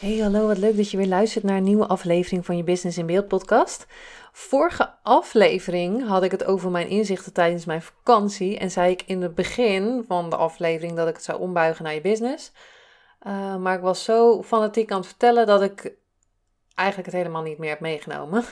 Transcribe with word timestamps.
Hey, 0.00 0.18
hallo, 0.18 0.46
wat 0.46 0.58
leuk 0.58 0.76
dat 0.76 0.90
je 0.90 0.96
weer 0.96 1.06
luistert 1.06 1.44
naar 1.44 1.56
een 1.56 1.62
nieuwe 1.62 1.86
aflevering 1.86 2.46
van 2.46 2.56
je 2.56 2.62
Business 2.62 2.98
in 2.98 3.06
Beeld 3.06 3.28
podcast. 3.28 3.86
Vorige 4.32 4.94
aflevering 5.02 6.08
had 6.08 6.22
ik 6.22 6.30
het 6.30 6.44
over 6.44 6.70
mijn 6.70 6.88
inzichten 6.88 7.32
tijdens 7.32 7.64
mijn 7.64 7.82
vakantie 7.82 8.58
en 8.58 8.70
zei 8.70 8.90
ik 8.90 9.02
in 9.06 9.22
het 9.22 9.34
begin 9.34 10.04
van 10.06 10.30
de 10.30 10.36
aflevering 10.36 10.96
dat 10.96 11.08
ik 11.08 11.14
het 11.14 11.24
zou 11.24 11.40
ombuigen 11.40 11.84
naar 11.84 11.94
je 11.94 12.00
business. 12.00 12.52
Uh, 13.26 13.56
maar 13.56 13.76
ik 13.76 13.82
was 13.82 14.04
zo 14.04 14.42
fanatiek 14.42 14.90
aan 14.90 14.98
het 14.98 15.06
vertellen 15.06 15.46
dat 15.46 15.62
ik 15.62 15.92
eigenlijk 16.74 17.08
het 17.08 17.16
helemaal 17.16 17.42
niet 17.42 17.58
meer 17.58 17.70
heb 17.70 17.80
meegenomen. 17.80 18.44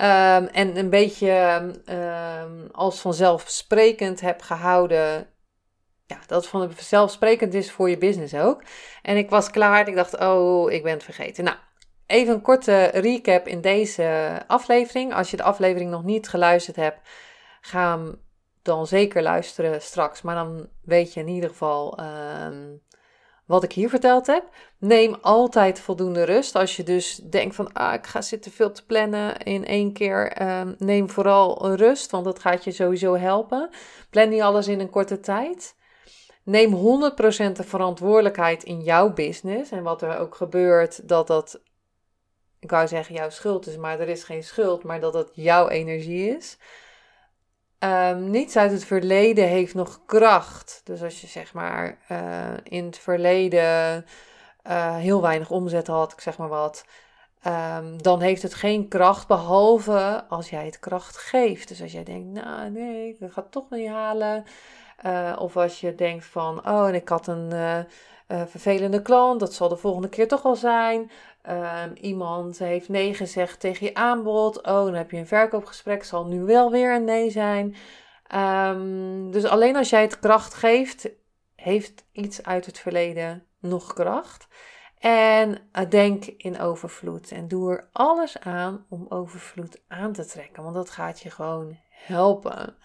um, 0.00 0.46
en 0.60 0.76
een 0.76 0.90
beetje 0.90 1.60
um, 1.86 2.68
als 2.72 3.00
vanzelfsprekend 3.00 4.20
heb 4.20 4.42
gehouden 4.42 5.33
ja, 6.06 6.18
dat 6.26 6.46
vanzelfsprekend 6.46 7.54
is 7.54 7.70
voor 7.70 7.90
je 7.90 7.98
business 7.98 8.34
ook. 8.34 8.62
En 9.02 9.16
ik 9.16 9.30
was 9.30 9.50
klaar. 9.50 9.88
Ik 9.88 9.94
dacht, 9.94 10.18
oh, 10.18 10.72
ik 10.72 10.82
ben 10.82 10.92
het 10.92 11.02
vergeten. 11.02 11.44
Nou, 11.44 11.56
even 12.06 12.34
een 12.34 12.42
korte 12.42 12.84
recap 12.84 13.46
in 13.46 13.60
deze 13.60 14.40
aflevering. 14.46 15.14
Als 15.14 15.30
je 15.30 15.36
de 15.36 15.42
aflevering 15.42 15.90
nog 15.90 16.04
niet 16.04 16.28
geluisterd 16.28 16.76
hebt, 16.76 17.08
ga 17.60 18.00
dan 18.62 18.86
zeker 18.86 19.22
luisteren 19.22 19.82
straks. 19.82 20.22
Maar 20.22 20.34
dan 20.34 20.68
weet 20.82 21.14
je 21.14 21.20
in 21.20 21.28
ieder 21.28 21.50
geval 21.50 21.98
ehm, 21.98 22.76
wat 23.46 23.62
ik 23.62 23.72
hier 23.72 23.88
verteld 23.88 24.26
heb. 24.26 24.44
Neem 24.78 25.16
altijd 25.20 25.80
voldoende 25.80 26.22
rust. 26.22 26.54
Als 26.54 26.76
je 26.76 26.82
dus 26.82 27.16
denkt 27.16 27.54
van, 27.54 27.72
ah, 27.72 27.94
ik 27.94 28.06
ga 28.06 28.22
zitten 28.22 28.52
veel 28.52 28.72
te 28.72 28.86
plannen 28.86 29.38
in 29.38 29.66
één 29.66 29.92
keer. 29.92 30.32
Ehm, 30.32 30.74
neem 30.78 31.10
vooral 31.10 31.74
rust, 31.74 32.10
want 32.10 32.24
dat 32.24 32.38
gaat 32.38 32.64
je 32.64 32.72
sowieso 32.72 33.16
helpen. 33.16 33.70
Plan 34.10 34.28
niet 34.28 34.42
alles 34.42 34.68
in 34.68 34.80
een 34.80 34.90
korte 34.90 35.20
tijd. 35.20 35.74
Neem 36.44 36.74
100% 36.74 36.76
de 37.52 37.64
verantwoordelijkheid 37.64 38.62
in 38.62 38.80
jouw 38.80 39.12
business. 39.12 39.70
En 39.70 39.82
wat 39.82 40.02
er 40.02 40.18
ook 40.18 40.34
gebeurt, 40.34 41.08
dat 41.08 41.26
dat, 41.26 41.60
ik 42.58 42.70
wou 42.70 42.86
zeggen 42.86 43.14
jouw 43.14 43.30
schuld 43.30 43.66
is, 43.66 43.76
maar 43.76 44.00
er 44.00 44.08
is 44.08 44.24
geen 44.24 44.44
schuld, 44.44 44.82
maar 44.82 45.00
dat 45.00 45.14
het 45.14 45.30
jouw 45.32 45.68
energie 45.68 46.36
is. 46.36 46.58
Um, 47.78 48.30
niets 48.30 48.56
uit 48.56 48.70
het 48.70 48.84
verleden 48.84 49.48
heeft 49.48 49.74
nog 49.74 50.00
kracht. 50.06 50.80
Dus 50.84 51.02
als 51.02 51.20
je 51.20 51.26
zeg 51.26 51.54
maar 51.54 51.98
uh, 52.10 52.50
in 52.62 52.84
het 52.84 52.98
verleden 52.98 54.04
uh, 54.66 54.96
heel 54.96 55.22
weinig 55.22 55.50
omzet 55.50 55.86
had, 55.86 56.12
ik 56.12 56.20
zeg 56.20 56.38
maar 56.38 56.48
wat, 56.48 56.84
um, 57.46 58.02
dan 58.02 58.20
heeft 58.20 58.42
het 58.42 58.54
geen 58.54 58.88
kracht, 58.88 59.26
behalve 59.26 60.24
als 60.28 60.50
jij 60.50 60.64
het 60.64 60.78
kracht 60.78 61.16
geeft. 61.16 61.68
Dus 61.68 61.82
als 61.82 61.92
jij 61.92 62.04
denkt, 62.04 62.44
nou 62.44 62.70
nee, 62.70 63.08
ik 63.08 63.32
ga 63.32 63.42
het 63.42 63.52
toch 63.52 63.70
niet 63.70 63.88
halen. 63.88 64.44
Uh, 65.06 65.36
of 65.38 65.56
als 65.56 65.80
je 65.80 65.94
denkt 65.94 66.24
van, 66.24 66.68
oh, 66.68 66.88
en 66.88 66.94
ik 66.94 67.08
had 67.08 67.26
een 67.26 67.50
uh, 67.52 67.78
uh, 67.78 68.42
vervelende 68.46 69.02
klant, 69.02 69.40
dat 69.40 69.54
zal 69.54 69.68
de 69.68 69.76
volgende 69.76 70.08
keer 70.08 70.28
toch 70.28 70.42
wel 70.42 70.56
zijn. 70.56 71.10
Ehm, 71.42 71.92
iemand 71.94 72.58
heeft 72.58 72.88
nee 72.88 73.14
gezegd 73.14 73.60
tegen 73.60 73.86
je 73.86 73.94
aanbod. 73.94 74.56
Oh, 74.56 74.84
dan 74.84 74.94
heb 74.94 75.10
je 75.10 75.16
een 75.16 75.26
verkoopgesprek, 75.26 76.04
zal 76.04 76.26
nu 76.26 76.40
wel 76.40 76.70
weer 76.70 76.94
een 76.94 77.04
nee 77.04 77.30
zijn. 77.30 77.74
Um, 78.34 79.30
dus 79.30 79.44
alleen 79.44 79.76
als 79.76 79.90
jij 79.90 80.02
het 80.02 80.18
kracht 80.18 80.54
geeft, 80.54 81.08
heeft 81.54 82.04
iets 82.12 82.42
uit 82.42 82.66
het 82.66 82.78
verleden 82.78 83.46
nog 83.58 83.92
kracht. 83.92 84.46
En 84.98 85.70
denk 85.88 86.24
in 86.24 86.60
overvloed. 86.60 87.30
En 87.30 87.48
doe 87.48 87.70
er 87.70 87.88
alles 87.92 88.40
aan 88.40 88.86
om 88.88 89.06
overvloed 89.08 89.80
aan 89.88 90.12
te 90.12 90.24
trekken. 90.26 90.62
Want 90.62 90.74
dat 90.74 90.90
gaat 90.90 91.20
je 91.20 91.30
gewoon 91.30 91.78
helpen. 91.88 92.76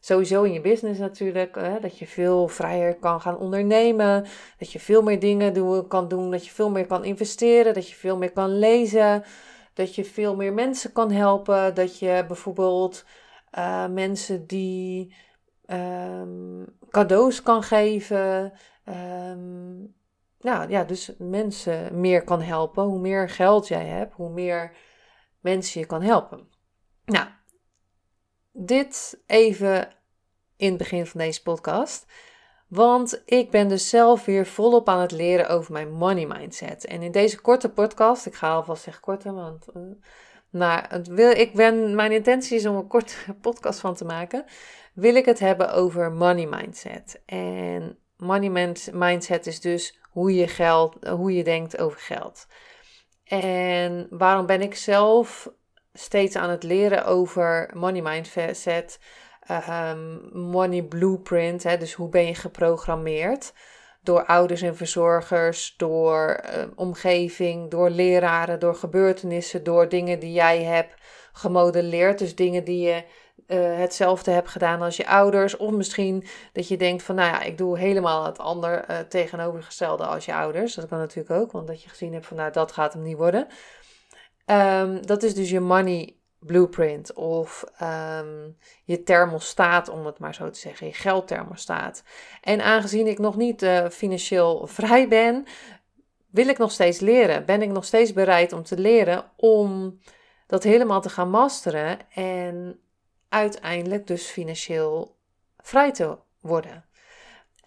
Sowieso 0.00 0.42
in 0.42 0.52
je 0.52 0.60
business 0.60 0.98
natuurlijk, 1.00 1.54
hè, 1.54 1.80
dat 1.80 1.98
je 1.98 2.06
veel 2.06 2.48
vrijer 2.48 2.96
kan 2.96 3.20
gaan 3.20 3.38
ondernemen, 3.38 4.26
dat 4.58 4.72
je 4.72 4.80
veel 4.80 5.02
meer 5.02 5.20
dingen 5.20 5.54
doen, 5.54 5.88
kan 5.88 6.08
doen, 6.08 6.30
dat 6.30 6.44
je 6.44 6.50
veel 6.50 6.70
meer 6.70 6.86
kan 6.86 7.04
investeren, 7.04 7.74
dat 7.74 7.88
je 7.88 7.94
veel 7.94 8.16
meer 8.16 8.32
kan 8.32 8.58
lezen, 8.58 9.24
dat 9.74 9.94
je 9.94 10.04
veel 10.04 10.36
meer 10.36 10.52
mensen 10.52 10.92
kan 10.92 11.10
helpen, 11.10 11.74
dat 11.74 11.98
je 11.98 12.24
bijvoorbeeld 12.26 13.04
uh, 13.58 13.86
mensen 13.86 14.46
die 14.46 15.14
um, 15.66 16.64
cadeaus 16.90 17.42
kan 17.42 17.62
geven. 17.62 18.52
Um, 18.84 19.94
nou 20.40 20.70
ja, 20.70 20.84
dus 20.84 21.12
mensen 21.18 22.00
meer 22.00 22.24
kan 22.24 22.40
helpen. 22.40 22.84
Hoe 22.84 22.98
meer 22.98 23.28
geld 23.28 23.68
jij 23.68 23.86
hebt, 23.86 24.14
hoe 24.14 24.30
meer 24.30 24.72
mensen 25.40 25.80
je 25.80 25.86
kan 25.86 26.02
helpen. 26.02 26.48
Nou, 27.04 27.26
dit 28.52 29.22
even 29.26 29.92
in 30.56 30.68
het 30.68 30.76
begin 30.76 31.06
van 31.06 31.20
deze 31.20 31.42
podcast. 31.42 32.06
Want 32.68 33.22
ik 33.24 33.50
ben 33.50 33.68
dus 33.68 33.88
zelf 33.88 34.24
weer 34.24 34.46
volop 34.46 34.88
aan 34.88 35.00
het 35.00 35.12
leren 35.12 35.48
over 35.48 35.72
mijn 35.72 35.92
money 35.92 36.26
mindset. 36.26 36.84
En 36.84 37.02
in 37.02 37.12
deze 37.12 37.40
korte 37.40 37.68
podcast, 37.68 38.26
ik 38.26 38.34
ga 38.34 38.54
alvast 38.54 38.82
zeggen 38.82 39.02
korte, 39.02 39.32
want 39.32 39.66
uh, 39.76 39.82
nou, 40.50 40.84
het 40.88 41.08
wil, 41.08 41.30
ik 41.30 41.52
ben, 41.54 41.94
mijn 41.94 42.12
intentie 42.12 42.56
is 42.56 42.66
om 42.66 42.76
een 42.76 42.86
korte 42.86 43.14
podcast 43.40 43.80
van 43.80 43.94
te 43.94 44.04
maken. 44.04 44.44
Wil 44.94 45.14
ik 45.14 45.24
het 45.24 45.38
hebben 45.38 45.72
over 45.72 46.12
money 46.12 46.46
mindset. 46.46 47.22
En 47.26 47.98
money 48.16 48.74
mindset 48.92 49.46
is 49.46 49.60
dus 49.60 49.98
hoe 50.10 50.34
je, 50.34 50.48
geld, 50.48 51.06
hoe 51.08 51.34
je 51.34 51.44
denkt 51.44 51.78
over 51.78 51.98
geld. 51.98 52.46
En 53.24 54.06
waarom 54.10 54.46
ben 54.46 54.60
ik 54.60 54.74
zelf 54.74 55.52
steeds 55.92 56.36
aan 56.36 56.50
het 56.50 56.62
leren 56.62 57.04
over 57.04 57.70
money 57.74 58.02
mindset, 58.02 58.98
um, 59.70 60.30
money 60.32 60.82
blueprint, 60.82 61.62
hè, 61.62 61.76
dus 61.76 61.92
hoe 61.92 62.08
ben 62.08 62.26
je 62.26 62.34
geprogrammeerd 62.34 63.52
door 64.02 64.24
ouders 64.24 64.62
en 64.62 64.76
verzorgers, 64.76 65.74
door 65.76 66.40
uh, 66.44 66.62
omgeving, 66.74 67.70
door 67.70 67.90
leraren, 67.90 68.58
door 68.58 68.74
gebeurtenissen, 68.74 69.64
door 69.64 69.88
dingen 69.88 70.18
die 70.18 70.32
jij 70.32 70.62
hebt 70.62 70.94
gemodelleerd, 71.32 72.18
dus 72.18 72.34
dingen 72.34 72.64
die 72.64 72.80
je 72.86 73.04
uh, 73.46 73.78
hetzelfde 73.78 74.30
hebt 74.30 74.48
gedaan 74.48 74.82
als 74.82 74.96
je 74.96 75.06
ouders. 75.06 75.56
Of 75.56 75.70
misschien 75.70 76.24
dat 76.52 76.68
je 76.68 76.76
denkt 76.76 77.02
van, 77.02 77.14
nou 77.14 77.28
ja, 77.28 77.42
ik 77.42 77.58
doe 77.58 77.78
helemaal 77.78 78.24
het 78.24 78.38
ander 78.38 78.84
uh, 78.90 78.98
tegenovergestelde 78.98 80.04
als 80.04 80.24
je 80.24 80.34
ouders. 80.34 80.74
Dat 80.74 80.88
kan 80.88 80.98
natuurlijk 80.98 81.40
ook, 81.40 81.52
want 81.52 81.66
dat 81.66 81.82
je 81.82 81.88
gezien 81.88 82.12
hebt 82.12 82.26
van, 82.26 82.36
nou, 82.36 82.52
dat 82.52 82.72
gaat 82.72 82.92
hem 82.92 83.02
niet 83.02 83.16
worden. 83.16 83.46
Um, 84.50 85.06
dat 85.06 85.22
is 85.22 85.34
dus 85.34 85.50
je 85.50 85.60
money 85.60 86.14
blueprint 86.38 87.12
of 87.12 87.64
um, 87.82 88.56
je 88.84 89.02
thermostaat, 89.02 89.88
om 89.88 90.06
het 90.06 90.18
maar 90.18 90.34
zo 90.34 90.50
te 90.50 90.58
zeggen, 90.58 90.86
je 90.86 90.92
geldthermostaat. 90.92 92.02
En 92.40 92.60
aangezien 92.60 93.06
ik 93.06 93.18
nog 93.18 93.36
niet 93.36 93.62
uh, 93.62 93.88
financieel 93.88 94.66
vrij 94.66 95.08
ben, 95.08 95.44
wil 96.30 96.48
ik 96.48 96.58
nog 96.58 96.70
steeds 96.70 97.00
leren. 97.00 97.44
Ben 97.44 97.62
ik 97.62 97.70
nog 97.70 97.84
steeds 97.84 98.12
bereid 98.12 98.52
om 98.52 98.62
te 98.62 98.78
leren 98.78 99.24
om 99.36 99.98
dat 100.46 100.62
helemaal 100.62 101.00
te 101.00 101.08
gaan 101.08 101.30
masteren 101.30 101.98
en 102.10 102.80
uiteindelijk 103.28 104.06
dus 104.06 104.26
financieel 104.26 105.16
vrij 105.58 105.92
te 105.92 106.18
worden. 106.40 106.84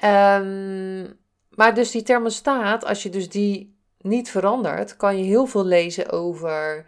Um, 0.03 1.19
maar 1.49 1.73
dus 1.73 1.91
die 1.91 2.03
thermostaat, 2.03 2.85
als 2.85 3.03
je 3.03 3.09
dus 3.09 3.29
die 3.29 3.72
niet 4.03 4.29
verandert, 4.29 4.95
kan 4.95 5.17
je 5.17 5.23
heel 5.23 5.45
veel 5.45 5.65
lezen 5.65 6.11
over 6.11 6.85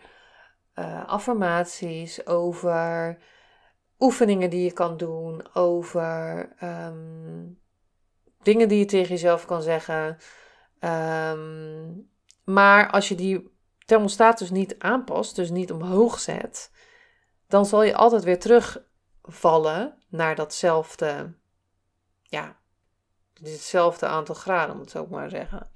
uh, 0.76 1.06
affirmaties, 1.06 2.26
over 2.26 3.18
oefeningen 4.00 4.50
die 4.50 4.64
je 4.64 4.72
kan 4.72 4.98
doen, 4.98 5.48
over 5.54 6.50
um, 6.64 7.60
dingen 8.42 8.68
die 8.68 8.80
je 8.80 8.86
tegen 8.86 9.10
jezelf 9.10 9.46
kan 9.46 9.62
zeggen. 9.62 10.18
Um, 10.80 12.10
maar 12.44 12.92
als 12.92 13.08
je 13.08 13.16
die 13.16 13.54
thermostaat 13.86 14.38
dus 14.38 14.50
niet 14.50 14.80
aanpast, 14.80 15.36
dus 15.36 15.50
niet 15.50 15.72
omhoog 15.72 16.20
zet, 16.20 16.72
dan 17.48 17.66
zal 17.66 17.84
je 17.84 17.96
altijd 17.96 18.24
weer 18.24 18.40
terugvallen 18.40 19.98
naar 20.10 20.36
datzelfde, 20.36 21.34
ja, 22.22 22.56
hetzelfde 23.34 24.06
aantal 24.06 24.36
graden, 24.36 24.76
om 24.76 24.82
het 24.82 24.92
zo 24.92 25.08
maar 25.10 25.30
zeggen. 25.30 25.70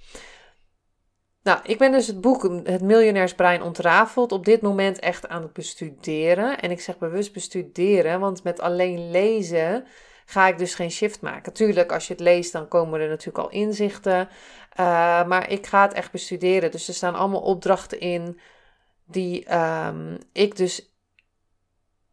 Nou, 1.49 1.61
ik 1.63 1.77
ben 1.77 1.91
dus 1.91 2.07
het 2.07 2.21
boek 2.21 2.43
Het 2.63 2.81
Miljonairsbrein 2.81 3.61
ontrafeld 3.61 4.31
op 4.31 4.45
dit 4.45 4.61
moment 4.61 4.99
echt 4.99 5.27
aan 5.27 5.41
het 5.41 5.53
bestuderen. 5.53 6.59
En 6.59 6.71
ik 6.71 6.81
zeg 6.81 6.97
bewust 6.97 7.33
bestuderen, 7.33 8.19
want 8.19 8.43
met 8.43 8.59
alleen 8.59 9.11
lezen 9.11 9.85
ga 10.25 10.47
ik 10.47 10.57
dus 10.57 10.75
geen 10.75 10.91
shift 10.91 11.21
maken. 11.21 11.53
Tuurlijk, 11.53 11.91
als 11.91 12.07
je 12.07 12.13
het 12.13 12.21
leest, 12.21 12.51
dan 12.51 12.67
komen 12.67 12.99
er 12.99 13.07
natuurlijk 13.07 13.37
al 13.37 13.49
inzichten. 13.49 14.29
Uh, 14.79 15.25
maar 15.27 15.51
ik 15.51 15.67
ga 15.67 15.81
het 15.81 15.93
echt 15.93 16.11
bestuderen. 16.11 16.71
Dus 16.71 16.87
er 16.87 16.93
staan 16.93 17.15
allemaal 17.15 17.41
opdrachten 17.41 17.99
in 17.99 18.39
die 19.05 19.55
um, 19.55 20.17
ik 20.33 20.55
dus 20.55 20.93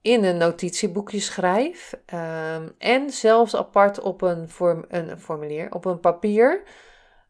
in 0.01 0.25
een 0.25 0.37
notitieboekje 0.37 1.21
schrijf. 1.21 1.95
Um, 2.15 2.75
en 2.79 3.11
zelfs 3.11 3.57
apart 3.57 4.01
op 4.01 4.23
een, 4.23 4.49
een 4.89 5.21
formulier, 5.21 5.73
op 5.73 5.85
een 5.85 6.01
papier. 6.01 6.63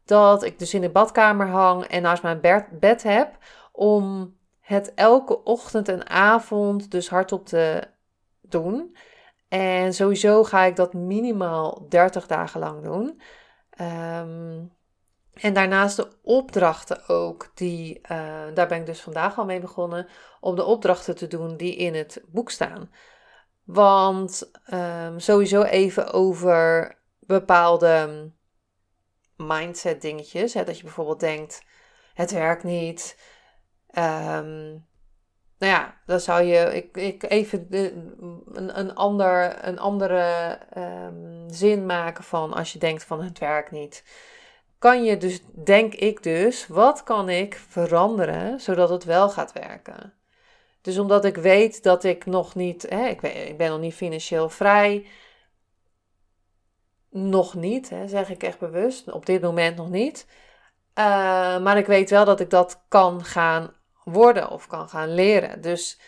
Dat 0.07 0.43
ik 0.43 0.59
dus 0.59 0.73
in 0.73 0.81
de 0.81 0.89
badkamer 0.89 1.47
hang 1.47 1.83
en 1.83 2.01
naast 2.01 2.23
mijn 2.23 2.41
bed 2.79 3.03
heb. 3.03 3.37
Om 3.71 4.35
het 4.59 4.93
elke 4.93 5.43
ochtend 5.43 5.89
en 5.89 6.09
avond 6.09 6.91
dus 6.91 7.09
hardop 7.09 7.45
te 7.45 7.83
doen. 8.41 8.95
En 9.47 9.93
sowieso 9.93 10.43
ga 10.43 10.63
ik 10.63 10.75
dat 10.75 10.93
minimaal 10.93 11.85
30 11.89 12.27
dagen 12.27 12.59
lang 12.59 12.83
doen. 12.83 13.21
Um, 13.81 14.71
en 15.33 15.53
daarnaast 15.53 15.95
de 15.95 16.07
opdrachten 16.21 17.07
ook, 17.07 17.51
die, 17.53 17.99
uh, 18.01 18.09
daar 18.53 18.67
ben 18.67 18.79
ik 18.79 18.85
dus 18.85 19.01
vandaag 19.01 19.37
al 19.37 19.45
mee 19.45 19.59
begonnen, 19.59 20.07
om 20.39 20.55
de 20.55 20.63
opdrachten 20.63 21.15
te 21.15 21.27
doen 21.27 21.57
die 21.57 21.75
in 21.75 21.95
het 21.95 22.23
boek 22.27 22.51
staan. 22.51 22.91
Want 23.63 24.51
um, 24.73 25.19
sowieso 25.19 25.61
even 25.61 26.13
over 26.13 26.95
bepaalde 27.19 28.31
mindset 29.37 30.01
dingetjes. 30.01 30.53
Hè, 30.53 30.63
dat 30.63 30.77
je 30.77 30.83
bijvoorbeeld 30.83 31.19
denkt, 31.19 31.63
het 32.13 32.31
werkt 32.31 32.63
niet. 32.63 33.17
Um, 33.97 34.85
nou 35.59 35.73
ja, 35.73 36.01
dan 36.05 36.19
zou 36.19 36.41
je 36.41 36.75
ik, 36.75 36.97
ik 36.97 37.23
even 37.23 37.69
de, 37.69 37.91
een, 38.53 38.79
een, 38.79 38.95
ander, 38.95 39.65
een 39.67 39.79
andere 39.79 40.59
um, 40.77 41.49
zin 41.49 41.85
maken 41.85 42.23
van 42.23 42.53
als 42.53 42.73
je 42.73 42.79
denkt 42.79 43.03
van 43.03 43.23
het 43.23 43.39
werkt 43.39 43.71
niet 43.71 44.03
kan 44.79 45.03
je 45.03 45.17
dus, 45.17 45.39
denk 45.63 45.93
ik 45.93 46.23
dus, 46.23 46.67
wat 46.67 47.03
kan 47.03 47.29
ik 47.29 47.55
veranderen 47.69 48.59
zodat 48.59 48.89
het 48.89 49.03
wel 49.03 49.29
gaat 49.29 49.53
werken? 49.53 50.13
Dus 50.81 50.97
omdat 50.97 51.25
ik 51.25 51.35
weet 51.35 51.83
dat 51.83 52.03
ik 52.03 52.25
nog 52.25 52.55
niet, 52.55 52.85
hè, 52.89 53.07
ik, 53.07 53.21
ben, 53.21 53.47
ik 53.47 53.57
ben 53.57 53.69
nog 53.69 53.79
niet 53.79 53.93
financieel 53.93 54.49
vrij, 54.49 55.05
nog 57.09 57.53
niet, 57.53 57.89
hè, 57.89 58.07
zeg 58.07 58.29
ik 58.29 58.43
echt 58.43 58.59
bewust, 58.59 59.11
op 59.11 59.25
dit 59.25 59.41
moment 59.41 59.77
nog 59.77 59.89
niet. 59.89 60.27
Uh, 60.97 61.03
maar 61.59 61.77
ik 61.77 61.85
weet 61.85 62.09
wel 62.09 62.25
dat 62.25 62.39
ik 62.39 62.49
dat 62.49 62.81
kan 62.87 63.23
gaan 63.23 63.73
worden 64.03 64.49
of 64.49 64.67
kan 64.67 64.89
gaan 64.89 65.13
leren. 65.13 65.61
Dus 65.61 65.99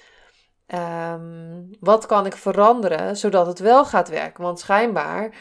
um, 0.68 1.69
wat 1.80 2.06
kan 2.06 2.25
ik 2.25 2.36
veranderen 2.36 3.18
zodat 3.18 3.48
het 3.48 3.60
wel 3.60 3.86
gaat 3.86 4.10
werken? 4.10 4.44
Want 4.44 4.60
schijnbaar, 4.60 5.36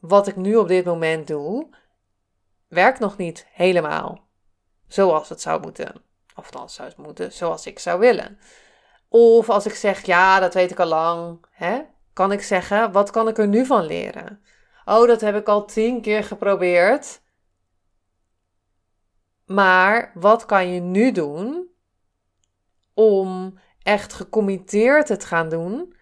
wat 0.00 0.26
ik 0.26 0.36
nu 0.36 0.56
op 0.56 0.68
dit 0.68 0.84
moment 0.84 1.26
doe, 1.26 1.68
werkt 2.68 2.98
nog 2.98 3.16
niet 3.16 3.46
helemaal 3.52 4.28
zoals 4.86 5.28
het 5.28 5.40
zou 5.40 5.60
moeten. 5.60 6.02
Of 6.34 6.50
dan 6.50 6.70
zou 6.70 6.88
het 6.88 6.96
moeten 6.96 7.32
zoals 7.32 7.66
ik 7.66 7.78
zou 7.78 7.98
willen. 8.00 8.38
Of 9.08 9.50
als 9.50 9.66
ik 9.66 9.74
zeg, 9.74 10.06
ja, 10.06 10.40
dat 10.40 10.54
weet 10.54 10.70
ik 10.70 10.80
al 10.80 10.86
lang, 10.86 11.46
hè, 11.50 11.80
kan 12.12 12.32
ik 12.32 12.42
zeggen, 12.42 12.92
wat 12.92 13.10
kan 13.10 13.28
ik 13.28 13.38
er 13.38 13.48
nu 13.48 13.66
van 13.66 13.84
leren? 13.84 14.40
Oh, 14.88 15.06
dat 15.06 15.20
heb 15.20 15.36
ik 15.36 15.48
al 15.48 15.64
tien 15.64 16.00
keer 16.00 16.24
geprobeerd. 16.24 17.20
Maar 19.46 20.10
wat 20.14 20.46
kan 20.46 20.72
je 20.72 20.80
nu 20.80 21.12
doen 21.12 21.68
om 22.94 23.58
echt 23.82 24.12
gecommitteerd 24.12 25.08
het 25.08 25.24
gaan 25.24 25.48
doen? 25.48 25.94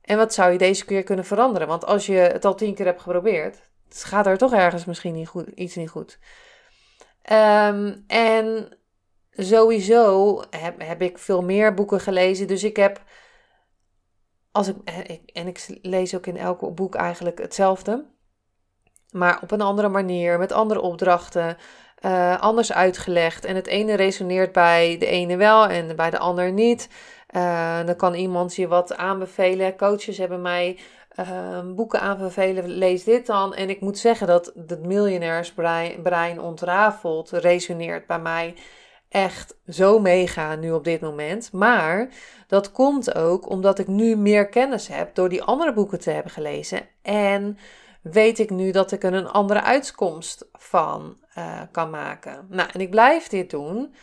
En 0.00 0.16
wat 0.16 0.34
zou 0.34 0.52
je 0.52 0.58
deze 0.58 0.84
keer 0.84 1.02
kunnen 1.02 1.24
veranderen? 1.24 1.68
Want 1.68 1.84
als 1.84 2.06
je 2.06 2.16
het 2.16 2.44
al 2.44 2.54
tien 2.54 2.74
keer 2.74 2.86
hebt 2.86 3.02
geprobeerd, 3.02 3.70
gaat 3.88 4.26
er 4.26 4.38
toch 4.38 4.52
ergens 4.52 4.84
misschien 4.84 5.14
niet 5.14 5.28
goed, 5.28 5.48
iets 5.48 5.74
niet 5.74 5.90
goed. 5.90 6.18
Ehm, 7.22 7.96
en 8.06 8.76
sowieso 9.30 10.40
heb, 10.50 10.80
heb 10.80 11.02
ik 11.02 11.18
veel 11.18 11.42
meer 11.42 11.74
boeken 11.74 12.00
gelezen. 12.00 12.46
Dus 12.46 12.64
ik 12.64 12.76
heb. 12.76 13.02
Als 14.50 14.68
ik, 14.68 14.76
en 15.32 15.46
ik 15.46 15.78
lees 15.82 16.14
ook 16.14 16.26
in 16.26 16.36
elk 16.36 16.74
boek 16.74 16.94
eigenlijk 16.94 17.38
hetzelfde. 17.38 18.10
Maar 19.12 19.38
op 19.42 19.50
een 19.50 19.60
andere 19.60 19.88
manier, 19.88 20.38
met 20.38 20.52
andere 20.52 20.80
opdrachten. 20.80 21.56
Uh, 22.04 22.40
anders 22.40 22.72
uitgelegd. 22.72 23.44
En 23.44 23.56
het 23.56 23.66
ene 23.66 23.94
resoneert 23.94 24.52
bij 24.52 24.96
de 24.98 25.06
ene 25.06 25.36
wel 25.36 25.66
en 25.66 25.96
bij 25.96 26.10
de 26.10 26.18
ander 26.18 26.52
niet. 26.52 26.88
Uh, 27.36 27.86
dan 27.86 27.96
kan 27.96 28.14
iemand 28.14 28.56
je 28.56 28.68
wat 28.68 28.96
aanbevelen. 28.96 29.76
Coaches 29.76 30.18
hebben 30.18 30.42
mij 30.42 30.78
uh, 31.20 31.60
boeken 31.74 32.00
aanbevelen, 32.00 32.68
lees 32.68 33.04
dit 33.04 33.26
dan. 33.26 33.54
En 33.54 33.70
ik 33.70 33.80
moet 33.80 33.98
zeggen 33.98 34.26
dat 34.26 34.52
het 34.66 34.84
miljonairsbrein 34.84 36.40
ontrafeld 36.40 37.30
resoneert 37.30 38.06
bij 38.06 38.20
mij 38.20 38.54
echt 39.08 39.56
zo 39.68 39.98
mega 39.98 40.54
nu 40.54 40.72
op 40.72 40.84
dit 40.84 41.00
moment. 41.00 41.52
Maar 41.52 42.08
dat 42.46 42.72
komt 42.72 43.14
ook 43.14 43.50
omdat 43.50 43.78
ik 43.78 43.86
nu 43.86 44.16
meer 44.16 44.48
kennis 44.48 44.88
heb 44.88 45.14
door 45.14 45.28
die 45.28 45.42
andere 45.42 45.72
boeken 45.72 46.00
te 46.00 46.10
hebben 46.10 46.32
gelezen. 46.32 46.80
En 47.02 47.58
weet 48.02 48.38
ik 48.38 48.50
nu 48.50 48.70
dat 48.70 48.92
ik 48.92 49.04
er 49.04 49.14
een 49.14 49.28
andere 49.28 49.62
uitkomst 49.62 50.48
van 50.52 51.16
uh, 51.38 51.60
kan 51.70 51.90
maken. 51.90 52.46
Nou, 52.48 52.68
en 52.72 52.80
ik 52.80 52.90
blijf 52.90 53.28
dit 53.28 53.50
doen 53.50 53.94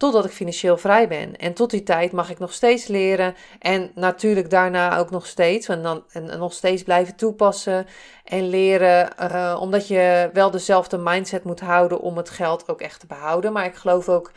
totdat 0.00 0.24
ik 0.24 0.30
financieel 0.30 0.76
vrij 0.76 1.08
ben. 1.08 1.36
En 1.36 1.54
tot 1.54 1.70
die 1.70 1.82
tijd 1.82 2.12
mag 2.12 2.30
ik 2.30 2.38
nog 2.38 2.52
steeds 2.52 2.86
leren 2.86 3.34
en 3.58 3.90
natuurlijk 3.94 4.50
daarna 4.50 4.98
ook 4.98 5.10
nog 5.10 5.26
steeds, 5.26 5.68
en 5.68 5.82
dan 5.82 6.04
en, 6.12 6.38
nog 6.38 6.52
steeds 6.52 6.82
blijven 6.82 7.16
toepassen 7.16 7.86
en 8.24 8.48
leren, 8.48 9.08
uh, 9.20 9.58
omdat 9.60 9.88
je 9.88 10.30
wel 10.32 10.50
dezelfde 10.50 10.98
mindset 10.98 11.44
moet 11.44 11.60
houden 11.60 12.00
om 12.00 12.16
het 12.16 12.30
geld 12.30 12.68
ook 12.68 12.80
echt 12.80 13.00
te 13.00 13.06
behouden. 13.06 13.52
Maar 13.52 13.64
ik 13.64 13.74
geloof 13.74 14.08
ook 14.08 14.32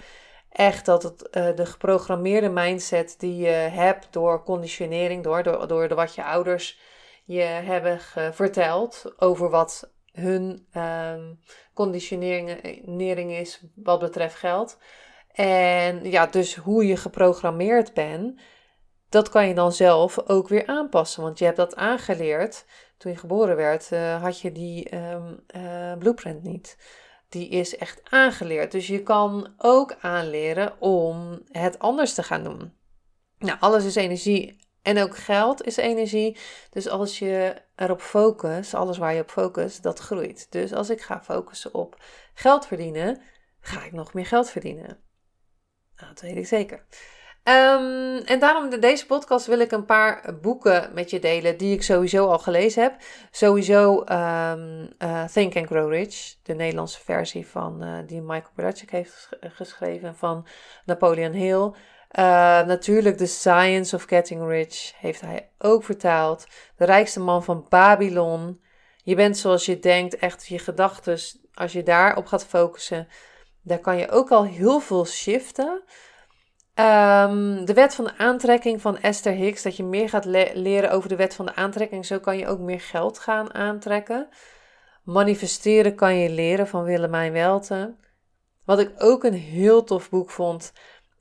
echt 0.50 0.86
dat 0.86 1.04
het, 1.04 1.28
uh, 1.32 1.56
de 1.56 1.66
geprogrammeerde 1.66 2.50
mindset 2.50 3.16
die 3.18 3.38
je 3.38 3.70
hebt 3.72 4.08
door 4.12 4.44
conditionering, 4.44 5.24
door, 5.24 5.44
door, 5.44 5.68
door 5.68 5.96
wat 5.96 6.16
je 6.16 6.24
ouders 6.24 6.80
je 7.24 7.42
hebben 7.42 8.00
verteld 8.34 9.14
over 9.18 9.50
wat 9.50 9.92
hun 10.12 10.68
um, 10.74 11.40
conditionering 11.74 13.32
is 13.32 13.64
wat 13.76 14.00
betreft 14.00 14.36
geld 14.36 14.78
en 15.34 16.12
ja, 16.12 16.26
dus 16.26 16.56
hoe 16.56 16.88
je 16.88 16.98
geprogrammeerd 16.98 17.94
bent, 17.94 18.42
dat 19.10 19.30
kan 19.30 19.48
je 19.48 19.54
dan 19.54 19.72
zelf 19.72 20.20
ook 20.28 20.48
weer 20.48 20.66
aanpassen. 20.68 21.24
Want 21.24 21.40
je 21.40 21.46
hebt 21.46 21.58
dat 21.58 21.76
aangeleerd. 21.76 22.66
Toen 22.98 23.12
je 23.12 23.18
geboren 23.18 23.56
werd, 23.56 23.90
uh, 23.92 24.22
had 24.22 24.40
je 24.40 24.52
die 24.52 24.96
um, 24.96 25.44
uh, 25.56 25.98
blueprint 25.98 26.44
niet. 26.44 26.78
Die 27.30 27.50
is 27.50 27.78
echt 27.78 28.02
aangeleerd. 28.10 28.72
Dus 28.72 28.88
je 28.88 29.04
kan 29.04 29.54
ook 29.58 29.96
aanleren 30.00 30.82
om 30.82 31.42
het 31.52 31.80
anders 31.80 32.14
te 32.14 32.24
gaan 32.24 32.44
doen. 32.44 32.74
Nou, 33.38 33.58
alles 33.60 33.86
is 33.86 33.96
energie 33.96 34.63
en 34.84 35.02
ook 35.02 35.18
geld 35.18 35.64
is 35.64 35.78
energie. 35.78 36.38
Dus 36.70 36.90
als 36.90 37.20
je 37.20 37.62
erop 37.76 38.02
focust, 38.02 38.74
alles 38.74 38.98
waar 38.98 39.14
je 39.14 39.22
op 39.22 39.32
focust, 39.32 39.84
dat 39.84 40.00
groeit. 40.00 40.52
Dus 40.52 40.74
als 40.74 40.90
ik 40.90 41.02
ga 41.02 41.22
focussen 41.24 41.74
op 41.74 42.04
geld 42.34 42.68
verdienen, 42.68 43.22
ga 43.60 43.84
ik 43.84 43.92
nog 43.92 44.14
meer 44.14 44.26
geld 44.26 44.50
verdienen. 44.50 45.00
Nou, 45.96 46.14
dat 46.14 46.22
weet 46.22 46.38
ik 46.38 46.48
zeker. 46.48 46.86
Um, 47.44 48.18
en 48.18 48.40
daarom 48.40 48.74
in 48.74 48.80
deze 48.80 49.06
podcast 49.06 49.46
wil 49.46 49.60
ik 49.60 49.72
een 49.72 49.86
paar 49.86 50.38
boeken 50.42 50.94
met 50.94 51.10
je 51.10 51.20
delen 51.20 51.58
die 51.58 51.74
ik 51.74 51.84
sowieso 51.84 52.28
al 52.28 52.40
gelezen 52.40 52.84
heb. 52.84 52.96
Sowieso 53.32 54.00
um, 54.00 54.90
uh, 55.00 55.26
Think 55.26 55.56
and 55.56 55.68
Grow 55.68 55.92
Rich, 55.92 56.36
de 56.44 56.54
Nederlandse 56.54 57.00
versie 57.00 57.48
van 57.48 57.84
uh, 57.84 57.98
die 58.06 58.22
Michael 58.22 58.52
Pilatschik 58.56 58.92
heeft 58.92 59.30
geschreven 59.40 60.16
van 60.16 60.48
Napoleon 60.86 61.32
Hill. 61.32 61.72
Uh, 62.20 62.24
natuurlijk 62.66 63.18
The 63.18 63.26
Science 63.26 63.96
of 63.96 64.04
Getting 64.04 64.48
Rich 64.48 64.94
heeft 64.98 65.22
hij 65.22 65.50
ook 65.58 65.84
vertaald. 65.84 66.48
De 66.78 66.86
rijkste 66.86 67.20
man 67.20 67.44
van 67.44 67.66
Babylon. 67.70 68.62
Je 69.04 69.16
bent 69.16 69.38
zoals 69.38 69.66
je 69.66 69.80
denkt, 69.80 70.16
echt 70.16 70.48
je 70.48 70.60
gedachten, 70.60 71.20
als 71.54 71.72
je 71.72 71.84
daarop 71.84 72.26
gaat 72.26 72.46
focussen, 72.46 73.08
daar 73.62 73.80
kan 73.80 73.98
je 73.98 74.10
ook 74.10 74.32
al 74.32 74.46
heel 74.46 74.80
veel 74.80 75.06
shiften. 75.06 75.84
Um, 76.76 77.66
de 77.66 77.74
wet 77.74 77.96
van 77.96 78.06
de 78.06 78.18
aantrekking 78.18 78.82
van 78.82 78.98
Esther 78.98 79.34
Hicks, 79.34 79.62
dat 79.62 79.78
je 79.78 79.84
meer 79.84 80.10
gaat 80.10 80.26
leren 80.54 80.92
over 80.92 81.10
de 81.10 81.16
wet 81.16 81.36
van 81.36 81.46
de 81.46 81.56
aantrekking. 81.56 82.06
Zo 82.06 82.20
kan 82.20 82.38
je 82.38 82.48
ook 82.48 82.60
meer 82.60 82.82
geld 82.82 83.20
gaan 83.20 83.54
aantrekken. 83.54 84.28
Manifesteren 85.04 85.96
kan 85.96 86.16
je 86.16 86.30
leren 86.30 86.68
van 86.68 86.84
Willemijn 86.84 87.32
Welten. 87.32 87.98
Wat 88.66 88.80
ik 88.80 88.92
ook 88.98 89.24
een 89.24 89.34
heel 89.34 89.84
tof 89.84 90.10
boek 90.10 90.30
vond. 90.30 90.74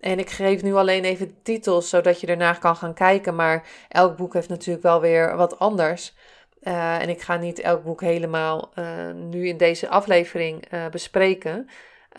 En 0.03 0.19
ik 0.19 0.31
geef 0.31 0.63
nu 0.63 0.75
alleen 0.75 1.05
even 1.05 1.43
titels, 1.43 1.89
zodat 1.89 2.21
je 2.21 2.27
ernaar 2.27 2.59
kan 2.59 2.77
gaan 2.77 2.95
kijken. 2.95 3.35
Maar 3.35 3.69
elk 3.89 4.17
boek 4.17 4.35
heeft 4.35 4.49
natuurlijk 4.49 4.85
wel 4.85 5.01
weer 5.01 5.37
wat 5.37 5.59
anders. 5.59 6.15
Uh, 6.63 7.03
en 7.03 7.09
ik 7.09 7.21
ga 7.21 7.37
niet 7.37 7.59
elk 7.59 7.85
boek 7.85 8.01
helemaal 8.01 8.73
uh, 8.75 9.11
nu 9.15 9.49
in 9.49 9.57
deze 9.57 9.89
aflevering 9.89 10.73
uh, 10.73 10.87
bespreken. 10.89 11.69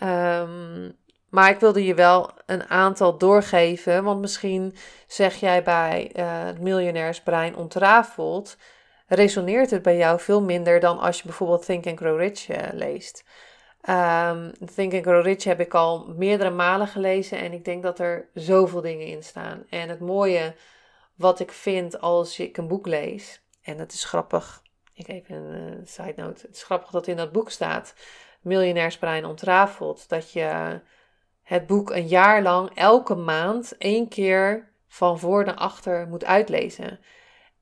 Um, 0.02 0.96
maar 1.28 1.50
ik 1.50 1.60
wilde 1.60 1.84
je 1.84 1.94
wel 1.94 2.30
een 2.46 2.70
aantal 2.70 3.18
doorgeven, 3.18 4.04
want 4.04 4.20
misschien 4.20 4.74
zeg 5.06 5.34
jij 5.34 5.62
bij 5.62 6.10
het 6.14 6.60
miljonairsbrein 6.60 7.56
ontrafeld, 7.56 8.56
resoneert 9.06 9.70
het 9.70 9.82
bij 9.82 9.96
jou 9.96 10.20
veel 10.20 10.42
minder 10.42 10.80
dan 10.80 10.98
als 10.98 11.16
je 11.16 11.24
bijvoorbeeld 11.24 11.64
Think 11.64 11.86
and 11.86 11.98
Grow 11.98 12.18
Rich 12.18 12.46
leest. 12.72 13.24
Um, 13.88 14.52
Think 14.74 14.94
and 14.94 15.02
Grow 15.02 15.22
Rich 15.22 15.44
heb 15.44 15.60
ik 15.60 15.74
al 15.74 16.06
meerdere 16.16 16.50
malen 16.50 16.88
gelezen 16.88 17.38
en 17.38 17.52
ik 17.52 17.64
denk 17.64 17.82
dat 17.82 17.98
er 17.98 18.28
zoveel 18.34 18.80
dingen 18.80 19.06
in 19.06 19.22
staan. 19.22 19.64
En 19.68 19.88
het 19.88 20.00
mooie 20.00 20.54
wat 21.14 21.40
ik 21.40 21.52
vind 21.52 22.00
als 22.00 22.38
ik 22.38 22.56
een 22.56 22.68
boek 22.68 22.86
lees, 22.86 23.42
en 23.62 23.78
het 23.78 23.92
is 23.92 24.04
grappig, 24.04 24.62
ik 24.94 25.08
even 25.08 25.36
een 25.36 25.78
uh, 25.78 25.86
side 25.86 26.14
note, 26.16 26.46
het 26.46 26.56
is 26.56 26.62
grappig 26.62 26.90
dat 26.90 27.06
in 27.06 27.16
dat 27.16 27.32
boek 27.32 27.50
staat, 27.50 27.94
Miljonairsbrein 28.40 29.24
ontrafeld, 29.24 30.08
dat 30.08 30.32
je 30.32 30.80
het 31.42 31.66
boek 31.66 31.90
een 31.90 32.06
jaar 32.06 32.42
lang 32.42 32.70
elke 32.74 33.14
maand 33.14 33.76
één 33.78 34.08
keer 34.08 34.68
van 34.86 35.18
voor 35.18 35.44
naar 35.44 35.54
achter 35.54 36.08
moet 36.08 36.24
uitlezen. 36.24 37.00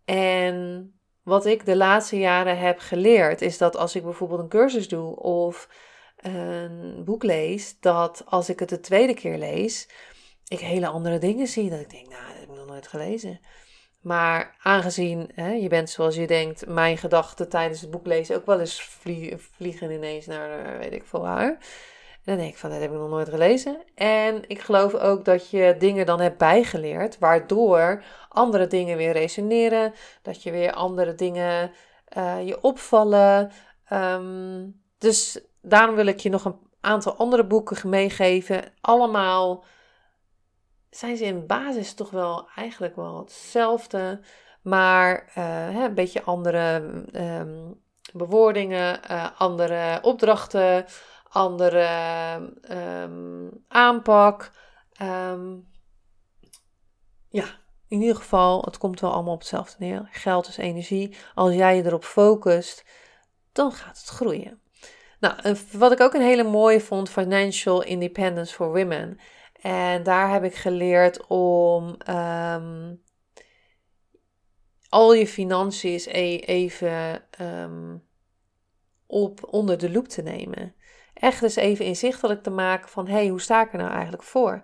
En 0.04 0.92
wat 1.22 1.46
ik 1.46 1.66
de 1.66 1.76
laatste 1.76 2.18
jaren 2.18 2.58
heb 2.58 2.78
geleerd, 2.78 3.40
is 3.40 3.58
dat 3.58 3.76
als 3.76 3.96
ik 3.96 4.02
bijvoorbeeld 4.02 4.40
een 4.40 4.48
cursus 4.48 4.88
doe 4.88 5.16
of 5.16 5.68
een 6.22 7.02
boek 7.04 7.22
lees, 7.22 7.80
dat 7.80 8.22
als 8.26 8.48
ik 8.48 8.58
het 8.58 8.68
de 8.68 8.80
tweede 8.80 9.14
keer 9.14 9.38
lees, 9.38 9.88
ik 10.48 10.60
hele 10.60 10.86
andere 10.86 11.18
dingen 11.18 11.46
zie. 11.46 11.70
Dat 11.70 11.80
ik 11.80 11.90
denk, 11.90 12.08
nou, 12.08 12.26
dat 12.26 12.40
heb 12.40 12.48
ik 12.48 12.56
nog 12.56 12.66
nooit 12.66 12.86
gelezen. 12.86 13.40
Maar 14.00 14.56
aangezien 14.62 15.30
hè, 15.34 15.52
je 15.52 15.68
bent 15.68 15.90
zoals 15.90 16.14
je 16.14 16.26
denkt, 16.26 16.66
mijn 16.66 16.98
gedachten 16.98 17.48
tijdens 17.48 17.80
het 17.80 17.90
boek 17.90 18.06
lezen 18.06 18.36
ook 18.36 18.46
wel 18.46 18.60
eens 18.60 18.82
vliegen 19.56 19.90
ineens 19.90 20.26
naar 20.26 20.78
weet 20.78 20.92
ik 20.92 21.04
veel 21.04 21.20
waar 21.20 21.58
dan 22.24 22.36
denk 22.36 22.50
ik 22.50 22.56
van, 22.56 22.70
dat 22.70 22.80
heb 22.80 22.90
ik 22.90 22.98
nog 22.98 23.08
nooit 23.08 23.28
gelezen. 23.28 23.82
En 23.94 24.42
ik 24.48 24.60
geloof 24.60 24.94
ook 24.94 25.24
dat 25.24 25.50
je 25.50 25.74
dingen 25.78 26.06
dan 26.06 26.20
hebt 26.20 26.38
bijgeleerd, 26.38 27.18
waardoor 27.18 28.04
andere 28.28 28.66
dingen 28.66 28.96
weer 28.96 29.12
resoneren. 29.12 29.92
Dat 30.22 30.42
je 30.42 30.50
weer 30.50 30.72
andere 30.72 31.14
dingen 31.14 31.70
uh, 32.16 32.46
je 32.46 32.60
opvallen. 32.60 33.50
Um, 33.92 34.80
dus 34.98 35.40
daarom 35.62 35.94
wil 35.94 36.06
ik 36.06 36.20
je 36.20 36.28
nog 36.28 36.44
een 36.44 36.58
aantal 36.80 37.16
andere 37.16 37.46
boeken 37.46 37.88
meegeven. 37.88 38.64
Allemaal 38.80 39.64
zijn 40.90 41.16
ze 41.16 41.24
in 41.24 41.46
basis 41.46 41.94
toch 41.94 42.10
wel 42.10 42.48
eigenlijk 42.54 42.96
wel 42.96 43.18
hetzelfde. 43.18 44.20
Maar 44.62 45.30
hè, 45.32 45.84
een 45.84 45.94
beetje 45.94 46.22
andere 46.22 46.82
um, 47.12 47.80
bewoordingen, 48.12 49.00
uh, 49.10 49.40
andere 49.40 49.98
opdrachten 50.02 50.86
andere 51.32 52.52
um, 52.70 53.64
aanpak. 53.68 54.50
Um, 55.02 55.70
ja, 57.28 57.44
in 57.88 58.00
ieder 58.00 58.16
geval, 58.16 58.62
het 58.62 58.78
komt 58.78 59.00
wel 59.00 59.12
allemaal 59.12 59.34
op 59.34 59.38
hetzelfde 59.38 59.76
neer. 59.78 60.08
Geld 60.10 60.48
is 60.48 60.56
energie. 60.56 61.16
Als 61.34 61.54
jij 61.54 61.76
je 61.76 61.84
erop 61.84 62.04
focust, 62.04 62.84
dan 63.52 63.72
gaat 63.72 63.98
het 63.98 64.08
groeien. 64.08 64.61
Nou, 65.22 65.56
wat 65.72 65.92
ik 65.92 66.00
ook 66.00 66.14
een 66.14 66.20
hele 66.20 66.42
mooie 66.42 66.80
vond, 66.80 67.10
Financial 67.10 67.82
Independence 67.82 68.54
for 68.54 68.66
Women. 68.66 69.18
En 69.60 70.02
daar 70.02 70.30
heb 70.30 70.44
ik 70.44 70.54
geleerd 70.54 71.26
om 71.26 71.96
um, 72.08 73.02
al 74.88 75.14
je 75.14 75.26
financiën 75.26 76.00
e-, 76.06 76.36
even 76.36 77.22
um, 77.40 78.02
op 79.06 79.52
onder 79.52 79.78
de 79.78 79.90
loep 79.90 80.08
te 80.08 80.22
nemen 80.22 80.74
echt 81.14 81.42
eens 81.42 81.56
even 81.56 81.84
inzichtelijk 81.84 82.42
te 82.42 82.50
maken 82.50 82.88
van 82.88 83.06
hé, 83.06 83.12
hey, 83.12 83.28
hoe 83.28 83.40
sta 83.40 83.64
ik 83.64 83.72
er 83.72 83.78
nou 83.78 83.90
eigenlijk 83.90 84.22
voor? 84.22 84.62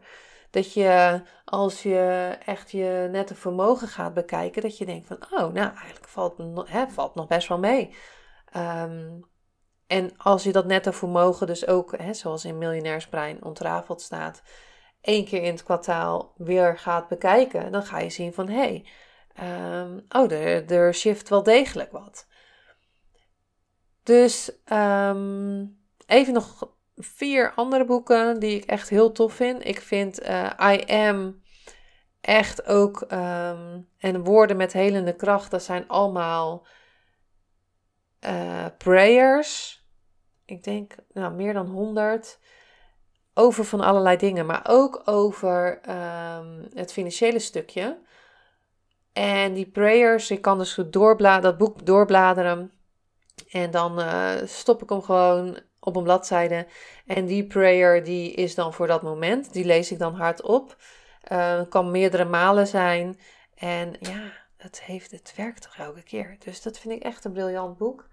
Dat 0.51 0.73
je 0.73 1.23
als 1.45 1.83
je 1.83 2.37
echt 2.45 2.71
je 2.71 3.09
nette 3.11 3.35
vermogen 3.35 3.89
gaat 3.89 4.15
bekijken, 4.15 4.63
dat 4.63 4.79
je 4.79 4.87
denkt 4.87 5.07
van 5.07 5.17
oh, 5.31 5.53
nou 5.53 5.77
eigenlijk 5.77 6.09
valt, 6.09 6.35
hè, 6.69 6.89
valt 6.89 7.15
nog 7.15 7.27
best 7.27 7.49
wel 7.49 7.59
mee. 7.59 7.97
Um, 8.57 9.28
en 9.89 10.17
als 10.17 10.43
je 10.43 10.53
dat 10.53 10.67
nette 10.67 10.93
vermogen 10.93 11.47
dus 11.47 11.67
ook, 11.67 11.99
hè, 11.99 12.15
zoals 12.15 12.45
in 12.45 12.59
Miljonairsbrein 12.59 13.45
ontrafeld 13.45 14.01
staat, 14.01 14.43
één 15.01 15.25
keer 15.25 15.43
in 15.43 15.53
het 15.53 15.63
kwartaal 15.63 16.33
weer 16.37 16.79
gaat 16.79 17.09
bekijken, 17.09 17.73
dan 17.73 17.83
ga 17.83 17.99
je 17.99 18.11
zien 18.11 18.33
van 18.33 18.49
hé, 18.49 18.85
hey, 19.35 19.81
um, 19.81 20.05
oh, 20.09 20.33
er, 20.33 20.73
er 20.73 20.95
shift 20.95 21.29
wel 21.29 21.43
degelijk 21.43 21.93
wat. 21.93 22.27
Dus 24.03 24.53
um, 24.73 25.79
Even 26.09 26.33
nog 26.33 26.73
vier 26.97 27.53
andere 27.55 27.85
boeken 27.85 28.41
die 28.41 28.57
ik 28.57 28.65
echt 28.65 28.89
heel 28.89 29.13
tof 29.13 29.33
vind. 29.33 29.67
Ik 29.67 29.81
vind 29.81 30.23
uh, 30.23 30.51
I 30.63 30.85
Am 30.87 31.43
echt 32.21 32.67
ook. 32.67 33.01
Um, 33.13 33.89
en 33.99 34.25
Woorden 34.25 34.57
met 34.57 34.73
Helende 34.73 35.17
Kracht, 35.17 35.51
dat 35.51 35.63
zijn 35.63 35.89
allemaal 35.89 36.67
uh, 38.27 38.67
prayers. 38.79 39.78
Ik 40.49 40.65
denk 40.65 40.95
nou, 41.13 41.35
meer 41.35 41.53
dan 41.53 41.67
honderd. 41.67 42.39
Over 43.35 43.65
van 43.65 43.81
allerlei 43.81 44.17
dingen, 44.17 44.47
maar 44.47 44.65
ook 44.69 45.03
over 45.05 45.81
um, 45.89 46.69
het 46.75 46.93
financiële 46.93 47.39
stukje. 47.39 47.99
En 49.13 49.53
die 49.53 49.71
prayers, 49.71 50.31
ik 50.31 50.43
kan 50.43 50.59
dus 50.59 50.75
dat 51.21 51.59
boek 51.59 51.87
doorbladeren. 51.87 52.73
En 53.51 53.71
dan 53.71 54.01
uh, 54.01 54.31
stop 54.45 54.83
ik 54.83 54.89
hem 54.89 55.03
gewoon 55.03 55.59
op 55.81 55.97
een 55.97 56.03
bladzijde. 56.03 56.67
En 57.07 57.27
die 57.27 57.47
prayer 57.47 58.05
die 58.05 58.33
is 58.33 58.55
dan 58.55 58.75
voor 58.75 58.87
dat 58.87 59.03
moment. 59.03 59.53
Die 59.53 59.65
lees 59.65 59.93
ik 59.93 59.99
dan 59.99 60.15
hardop. 60.15 60.77
Uh, 61.33 61.63
kan 61.69 61.91
meerdere 61.91 62.25
malen 62.25 62.67
zijn. 62.67 63.19
En 63.55 63.97
ja, 64.01 64.33
het, 64.57 64.83
heeft, 64.83 65.11
het 65.11 65.33
werkt 65.37 65.63
toch 65.63 65.77
elke 65.77 66.03
keer. 66.03 66.37
Dus 66.39 66.63
dat 66.63 66.79
vind 66.79 66.95
ik 66.95 67.03
echt 67.03 67.25
een 67.25 67.33
briljant 67.33 67.79
boek. 67.79 68.09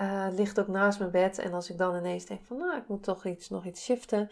Uh, 0.00 0.26
ligt 0.30 0.60
ook 0.60 0.68
naast 0.68 0.98
mijn 0.98 1.10
bed. 1.10 1.38
En 1.38 1.52
als 1.52 1.70
ik 1.70 1.78
dan 1.78 1.96
ineens 1.96 2.24
denk 2.24 2.40
van 2.46 2.56
nou, 2.56 2.76
ik 2.76 2.88
moet 2.88 3.02
toch 3.02 3.26
iets, 3.26 3.48
nog 3.48 3.64
iets 3.64 3.84
shiften. 3.84 4.28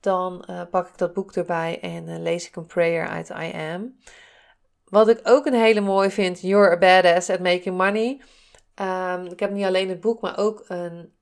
Dan 0.00 0.44
uh, 0.50 0.62
pak 0.70 0.88
ik 0.88 0.98
dat 0.98 1.12
boek 1.12 1.32
erbij 1.32 1.80
en 1.80 2.22
lees 2.22 2.48
ik 2.48 2.56
een 2.56 2.66
prayer 2.66 3.08
uit 3.08 3.28
I 3.28 3.52
Am. 3.54 3.96
Wat 4.84 5.08
ik 5.08 5.20
ook 5.22 5.46
een 5.46 5.54
hele 5.54 5.80
mooie 5.80 6.10
vind, 6.10 6.40
You're 6.40 6.70
a 6.70 6.78
Badass 6.78 7.30
at 7.30 7.40
Making 7.40 7.76
Money. 7.76 8.20
Um, 8.80 9.26
ik 9.26 9.40
heb 9.40 9.50
niet 9.50 9.64
alleen 9.64 9.88
het 9.88 10.00
boek, 10.00 10.20
maar 10.20 10.38
ook 10.38 10.64
een 10.68 11.12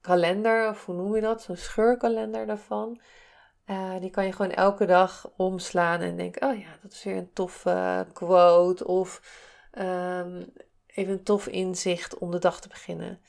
kalender, 0.00 0.68
of 0.68 0.84
hoe 0.86 0.94
noem 0.94 1.14
je 1.14 1.20
dat? 1.20 1.42
Zo'n 1.42 1.56
scheurkalender 1.56 2.46
daarvan. 2.46 3.00
Die 4.00 4.10
kan 4.10 4.24
je 4.24 4.32
gewoon 4.32 4.50
elke 4.50 4.86
dag 4.86 5.30
omslaan 5.36 6.00
en 6.00 6.16
denken: 6.16 6.48
oh 6.48 6.58
ja, 6.58 6.68
dat 6.82 6.92
is 6.92 7.04
weer 7.04 7.16
een 7.16 7.32
toffe 7.32 8.06
quote. 8.12 8.86
Of 8.86 9.20
um, 9.78 10.52
even 10.94 11.12
een 11.12 11.22
tof 11.22 11.46
inzicht 11.46 12.18
om 12.18 12.30
de 12.30 12.38
dag 12.38 12.60
te 12.60 12.68
beginnen. 12.68 13.20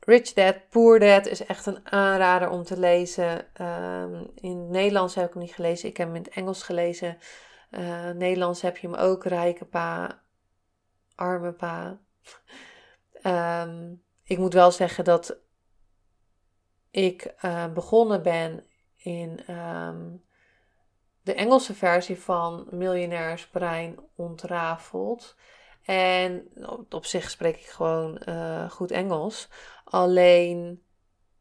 Rich 0.00 0.32
Dad, 0.32 0.68
Poor 0.70 0.98
Dad 0.98 1.26
is 1.26 1.46
echt 1.46 1.66
een 1.66 1.90
aanrader 1.90 2.48
om 2.48 2.62
te 2.62 2.78
lezen. 2.78 3.62
Um, 3.66 4.30
in 4.34 4.58
het 4.58 4.68
Nederlands 4.68 5.14
heb 5.14 5.26
ik 5.26 5.32
hem 5.32 5.42
niet 5.42 5.54
gelezen, 5.54 5.88
ik 5.88 5.96
heb 5.96 6.06
hem 6.06 6.16
in 6.16 6.22
het 6.22 6.34
Engels 6.34 6.62
gelezen. 6.62 7.18
Uh, 7.70 8.10
Nederlands 8.10 8.62
heb 8.62 8.76
je 8.76 8.88
hem 8.88 8.96
ook, 8.96 9.24
Rijke 9.24 9.64
Pa, 9.64 10.22
Arme 11.14 11.52
Pa. 11.52 12.00
Um, 13.62 14.02
ik 14.22 14.38
moet 14.38 14.52
wel 14.52 14.70
zeggen 14.70 15.04
dat 15.04 15.36
ik 16.90 17.34
uh, 17.44 17.72
begonnen 17.72 18.22
ben 18.22 18.64
in 18.96 19.54
um, 19.54 20.24
de 21.22 21.34
Engelse 21.34 21.74
versie 21.74 22.20
van 22.20 22.66
Miljonairsbrein 22.70 23.98
ontrafeld. 24.14 25.36
En 25.86 26.48
op 26.90 27.04
zich 27.04 27.30
spreek 27.30 27.56
ik 27.56 27.66
gewoon 27.66 28.22
uh, 28.28 28.70
goed 28.70 28.90
Engels. 28.90 29.48
Alleen 29.84 30.82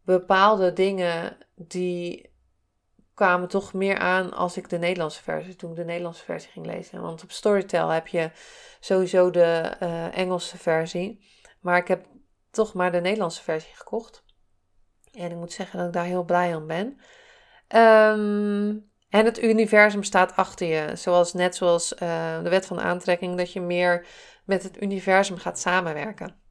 bepaalde 0.02 0.74
dingen 0.74 1.38
die 1.56 2.34
kwamen 3.14 3.48
toch 3.48 3.74
meer 3.74 3.98
aan 3.98 4.34
als 4.34 4.58
ik 4.58 4.70
de 4.70 4.78
Nederlandse 4.78 5.24
versie, 5.24 5.56
toen 5.56 5.70
ik 5.70 5.76
de 5.76 5.84
Nederlandse 5.84 6.24
versie 6.24 6.52
ging 6.52 6.66
lezen. 6.66 7.02
Want 7.02 7.24
op 7.24 7.32
Storytel 7.32 7.90
heb 7.90 8.08
je 8.08 8.32
sowieso 8.80 9.30
de 9.30 9.76
uh, 9.84 10.18
Engelse 10.18 10.58
versie. 10.58 11.26
Maar 11.60 11.78
ik 11.78 11.88
heb 11.88 12.06
toch 12.52 12.74
maar 12.74 12.92
de 12.92 13.02
Nederlandse 13.02 13.44
versie 13.44 13.76
gekocht. 13.76 14.24
En 15.12 15.32
ik 15.32 15.38
moet 15.38 15.54
zeggen 15.54 15.78
dat 15.78 15.88
ik 15.88 15.94
daar 15.94 16.06
heel 16.06 16.24
blij 16.24 16.56
om 16.56 16.68
ben. 16.68 17.00
Ehm, 17.68 18.76
en 19.10 19.26
het 19.26 19.44
universum 19.44 20.04
staat 20.04 20.36
achter 20.36 20.68
je. 20.68 20.96
Zoals, 20.96 21.34
net 21.34 21.56
zoals 21.56 21.94
uh, 21.94 22.44
de 22.44 22.50
wet 22.50 22.66
van 22.66 22.80
aantrekking, 22.80 23.38
dat 23.38 23.54
je 23.54 23.62
meer 23.62 24.06
met 24.46 24.64
het 24.64 24.82
universum 24.82 25.38
gaat 25.38 25.60
samenwerken. 25.60 26.44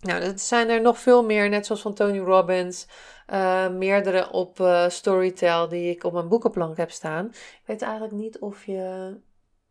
Nou, 0.00 0.20
dat 0.20 0.40
zijn 0.40 0.68
er 0.68 0.80
nog 0.80 0.98
veel 0.98 1.24
meer, 1.24 1.48
net 1.48 1.66
zoals 1.66 1.82
van 1.82 1.94
Tony 1.94 2.18
Robbins. 2.18 2.86
Uh, 3.32 3.68
meerdere 3.68 4.30
op 4.30 4.58
uh, 4.58 4.88
Storytel 4.88 5.68
die 5.68 5.90
ik 5.90 6.04
op 6.04 6.12
mijn 6.12 6.28
boekenplank 6.28 6.76
heb 6.76 6.90
staan. 6.90 7.26
Ik 7.26 7.62
weet 7.64 7.82
eigenlijk 7.82 8.12
niet 8.12 8.38
of 8.38 8.64
je 8.64 9.16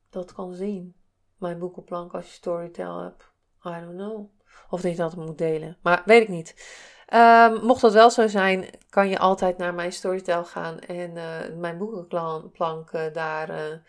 dat 0.09 0.33
kan 0.33 0.53
zien. 0.53 0.95
Mijn 1.37 1.59
boekenplank 1.59 2.13
als 2.13 2.25
je 2.25 2.31
Storytel 2.31 2.99
hebt. 2.99 3.31
I 3.65 3.69
don't 3.69 3.95
know. 3.95 4.29
Of 4.69 4.81
dat 4.81 4.91
je 4.91 4.97
dat 4.97 5.15
moet 5.15 5.37
delen. 5.37 5.77
Maar 5.81 6.01
weet 6.05 6.21
ik 6.21 6.27
niet. 6.27 6.79
Um, 7.13 7.65
mocht 7.65 7.81
dat 7.81 7.93
wel 7.93 8.09
zo 8.09 8.27
zijn, 8.27 8.65
kan 8.89 9.09
je 9.09 9.19
altijd 9.19 9.57
naar 9.57 9.73
mijn 9.73 9.93
Storytel 9.93 10.45
gaan 10.45 10.79
en 10.79 11.15
uh, 11.15 11.57
mijn 11.57 11.77
boekenplank 11.77 13.13
daar 13.13 13.81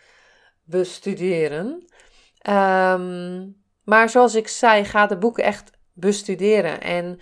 bestuderen. 0.64 1.84
Um, 2.48 3.61
maar 3.84 4.08
zoals 4.08 4.34
ik 4.34 4.48
zei, 4.48 4.84
ga 4.84 5.06
de 5.06 5.18
boeken 5.18 5.44
echt 5.44 5.70
bestuderen. 5.92 6.80
En 6.80 7.20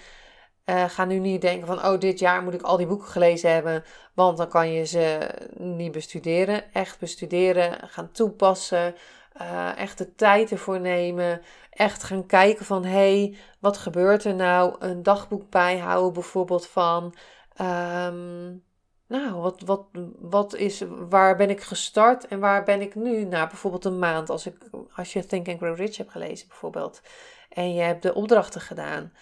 uh, 0.64 0.84
ga 0.88 1.04
nu 1.04 1.18
niet 1.18 1.40
denken 1.40 1.66
van, 1.66 1.84
oh, 1.84 1.98
dit 1.98 2.18
jaar 2.18 2.42
moet 2.42 2.54
ik 2.54 2.62
al 2.62 2.76
die 2.76 2.86
boeken 2.86 3.08
gelezen 3.08 3.52
hebben, 3.52 3.84
want 4.14 4.36
dan 4.36 4.48
kan 4.48 4.72
je 4.72 4.84
ze 4.84 5.30
niet 5.56 5.92
bestuderen. 5.92 6.72
Echt 6.72 6.98
bestuderen, 6.98 7.88
gaan 7.88 8.12
toepassen, 8.12 8.94
uh, 9.40 9.78
echt 9.78 9.98
de 9.98 10.14
tijd 10.14 10.50
ervoor 10.50 10.80
nemen. 10.80 11.42
Echt 11.70 12.02
gaan 12.02 12.26
kijken 12.26 12.64
van, 12.64 12.84
hey, 12.84 13.36
wat 13.60 13.76
gebeurt 13.76 14.24
er 14.24 14.34
nou? 14.34 14.76
Een 14.78 15.02
dagboek 15.02 15.50
bijhouden 15.50 16.12
bijvoorbeeld 16.12 16.66
van, 16.66 17.14
um, 17.60 18.64
nou, 19.10 19.40
wat, 19.40 19.60
wat, 19.60 19.84
wat 20.18 20.54
is, 20.54 20.84
waar 21.08 21.36
ben 21.36 21.50
ik 21.50 21.60
gestart 21.60 22.26
en 22.26 22.40
waar 22.40 22.64
ben 22.64 22.80
ik 22.80 22.94
nu? 22.94 23.24
Nou, 23.24 23.48
bijvoorbeeld 23.48 23.84
een 23.84 23.98
maand, 23.98 24.30
als, 24.30 24.46
ik, 24.46 24.56
als 24.96 25.12
je 25.12 25.26
Think 25.26 25.48
and 25.48 25.58
Grow 25.58 25.76
Rich 25.76 25.96
hebt 25.96 26.10
gelezen 26.10 26.48
bijvoorbeeld. 26.48 27.00
En 27.48 27.74
je 27.74 27.80
hebt 27.80 28.02
de 28.02 28.14
opdrachten 28.14 28.60
gedaan. 28.60 29.12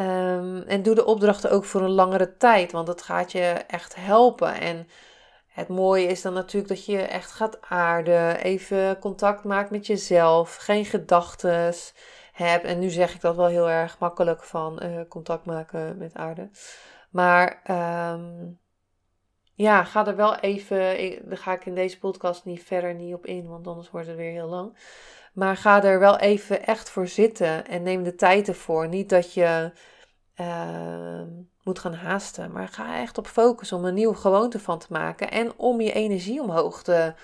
Um, 0.00 0.62
en 0.62 0.82
doe 0.82 0.94
de 0.94 1.04
opdrachten 1.04 1.50
ook 1.50 1.64
voor 1.64 1.80
een 1.80 1.90
langere 1.90 2.36
tijd, 2.36 2.72
want 2.72 2.86
dat 2.86 3.02
gaat 3.02 3.32
je 3.32 3.64
echt 3.66 3.94
helpen. 3.94 4.60
En 4.60 4.88
het 5.48 5.68
mooie 5.68 6.06
is 6.06 6.22
dan 6.22 6.32
natuurlijk 6.32 6.68
dat 6.68 6.84
je 6.84 7.02
echt 7.02 7.30
gaat 7.30 7.60
aarden, 7.60 8.36
even 8.36 8.98
contact 8.98 9.44
maakt 9.44 9.70
met 9.70 9.86
jezelf, 9.86 10.56
geen 10.56 10.84
gedachten 10.84 11.74
hebt. 12.32 12.64
En 12.64 12.78
nu 12.78 12.90
zeg 12.90 13.14
ik 13.14 13.20
dat 13.20 13.36
wel 13.36 13.46
heel 13.46 13.70
erg 13.70 13.98
makkelijk 13.98 14.42
van 14.44 14.82
uh, 14.84 15.00
contact 15.08 15.44
maken 15.44 15.96
met 15.98 16.14
aarde. 16.14 16.50
Maar 17.10 17.62
um, 18.12 18.62
ja, 19.54 19.84
ga 19.84 20.06
er 20.06 20.16
wel 20.16 20.36
even. 20.36 20.78
Daar 21.28 21.38
ga 21.38 21.52
ik 21.52 21.66
in 21.66 21.74
deze 21.74 21.98
podcast 21.98 22.44
niet 22.44 22.62
verder 22.62 22.94
niet 22.94 23.14
op 23.14 23.26
in, 23.26 23.48
want 23.48 23.66
anders 23.66 23.90
wordt 23.90 24.06
het 24.06 24.16
weer 24.16 24.32
heel 24.32 24.48
lang. 24.48 24.76
Maar 25.32 25.56
ga 25.56 25.82
er 25.82 25.98
wel 25.98 26.18
even 26.18 26.66
echt 26.66 26.90
voor 26.90 27.06
zitten 27.06 27.66
en 27.66 27.82
neem 27.82 28.02
de 28.02 28.14
tijd 28.14 28.48
ervoor. 28.48 28.88
Niet 28.88 29.08
dat 29.08 29.34
je 29.34 29.72
uh, 30.40 31.22
moet 31.62 31.78
gaan 31.78 31.94
haasten, 31.94 32.52
maar 32.52 32.68
ga 32.68 33.00
echt 33.00 33.18
op 33.18 33.26
focus 33.26 33.72
om 33.72 33.84
een 33.84 33.94
nieuwe 33.94 34.14
gewoonte 34.14 34.58
van 34.58 34.78
te 34.78 34.86
maken 34.90 35.30
en 35.30 35.52
om 35.56 35.80
je 35.80 35.92
energie 35.92 36.42
omhoog 36.42 36.82
te 36.82 37.14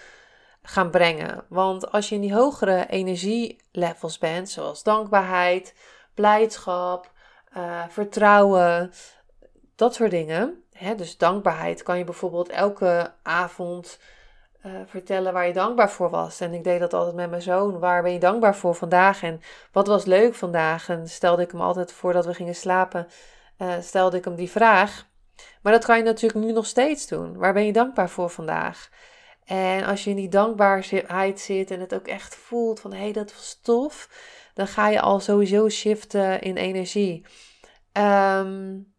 gaan 0.62 0.90
brengen. 0.90 1.44
Want 1.48 1.92
als 1.92 2.08
je 2.08 2.14
in 2.14 2.20
die 2.20 2.34
hogere 2.34 2.86
energielevels 2.86 4.18
bent, 4.18 4.50
zoals 4.50 4.82
dankbaarheid, 4.82 5.74
blijdschap, 6.14 7.12
uh, 7.56 7.84
vertrouwen, 7.88 8.92
dat 9.74 9.94
soort 9.94 10.10
dingen. 10.10 10.64
Hè, 10.80 10.94
dus 10.94 11.16
dankbaarheid 11.16 11.82
kan 11.82 11.98
je 11.98 12.04
bijvoorbeeld 12.04 12.48
elke 12.48 13.12
avond 13.22 13.98
uh, 14.66 14.72
vertellen 14.86 15.32
waar 15.32 15.46
je 15.46 15.52
dankbaar 15.52 15.90
voor 15.90 16.10
was. 16.10 16.40
En 16.40 16.54
ik 16.54 16.64
deed 16.64 16.80
dat 16.80 16.94
altijd 16.94 17.14
met 17.14 17.30
mijn 17.30 17.42
zoon. 17.42 17.78
Waar 17.78 18.02
ben 18.02 18.12
je 18.12 18.18
dankbaar 18.18 18.56
voor 18.56 18.74
vandaag? 18.74 19.22
En 19.22 19.40
wat 19.72 19.86
was 19.86 20.04
leuk 20.04 20.34
vandaag? 20.34 20.88
En 20.88 21.08
stelde 21.08 21.42
ik 21.42 21.50
hem 21.50 21.60
altijd 21.60 21.92
voordat 21.92 22.26
we 22.26 22.34
gingen 22.34 22.54
slapen, 22.54 23.08
uh, 23.58 23.72
stelde 23.80 24.16
ik 24.16 24.24
hem 24.24 24.34
die 24.34 24.50
vraag. 24.50 25.06
Maar 25.62 25.72
dat 25.72 25.84
kan 25.84 25.96
je 25.96 26.02
natuurlijk 26.02 26.44
nu 26.44 26.52
nog 26.52 26.66
steeds 26.66 27.06
doen. 27.06 27.36
Waar 27.36 27.52
ben 27.52 27.66
je 27.66 27.72
dankbaar 27.72 28.10
voor 28.10 28.30
vandaag? 28.30 28.88
En 29.44 29.84
als 29.84 30.04
je 30.04 30.10
in 30.10 30.16
die 30.16 30.28
dankbaarheid 30.28 31.40
zit 31.40 31.70
en 31.70 31.80
het 31.80 31.94
ook 31.94 32.06
echt 32.06 32.34
voelt 32.34 32.80
van 32.80 32.92
hé, 32.92 33.02
hey, 33.02 33.12
dat 33.12 33.32
was 33.32 33.58
tof, 33.62 34.08
dan 34.54 34.66
ga 34.66 34.88
je 34.88 35.00
al 35.00 35.20
sowieso 35.20 35.68
shiften 35.68 36.40
in 36.40 36.56
energie. 36.56 37.26
Um, 37.92 38.92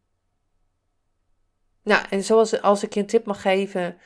nou, 1.83 2.05
en 2.09 2.23
zoals 2.23 2.61
als 2.61 2.83
ik 2.83 2.93
je 2.93 2.99
een 2.99 3.05
tip 3.05 3.25
mag 3.25 3.41
geven, 3.41 3.97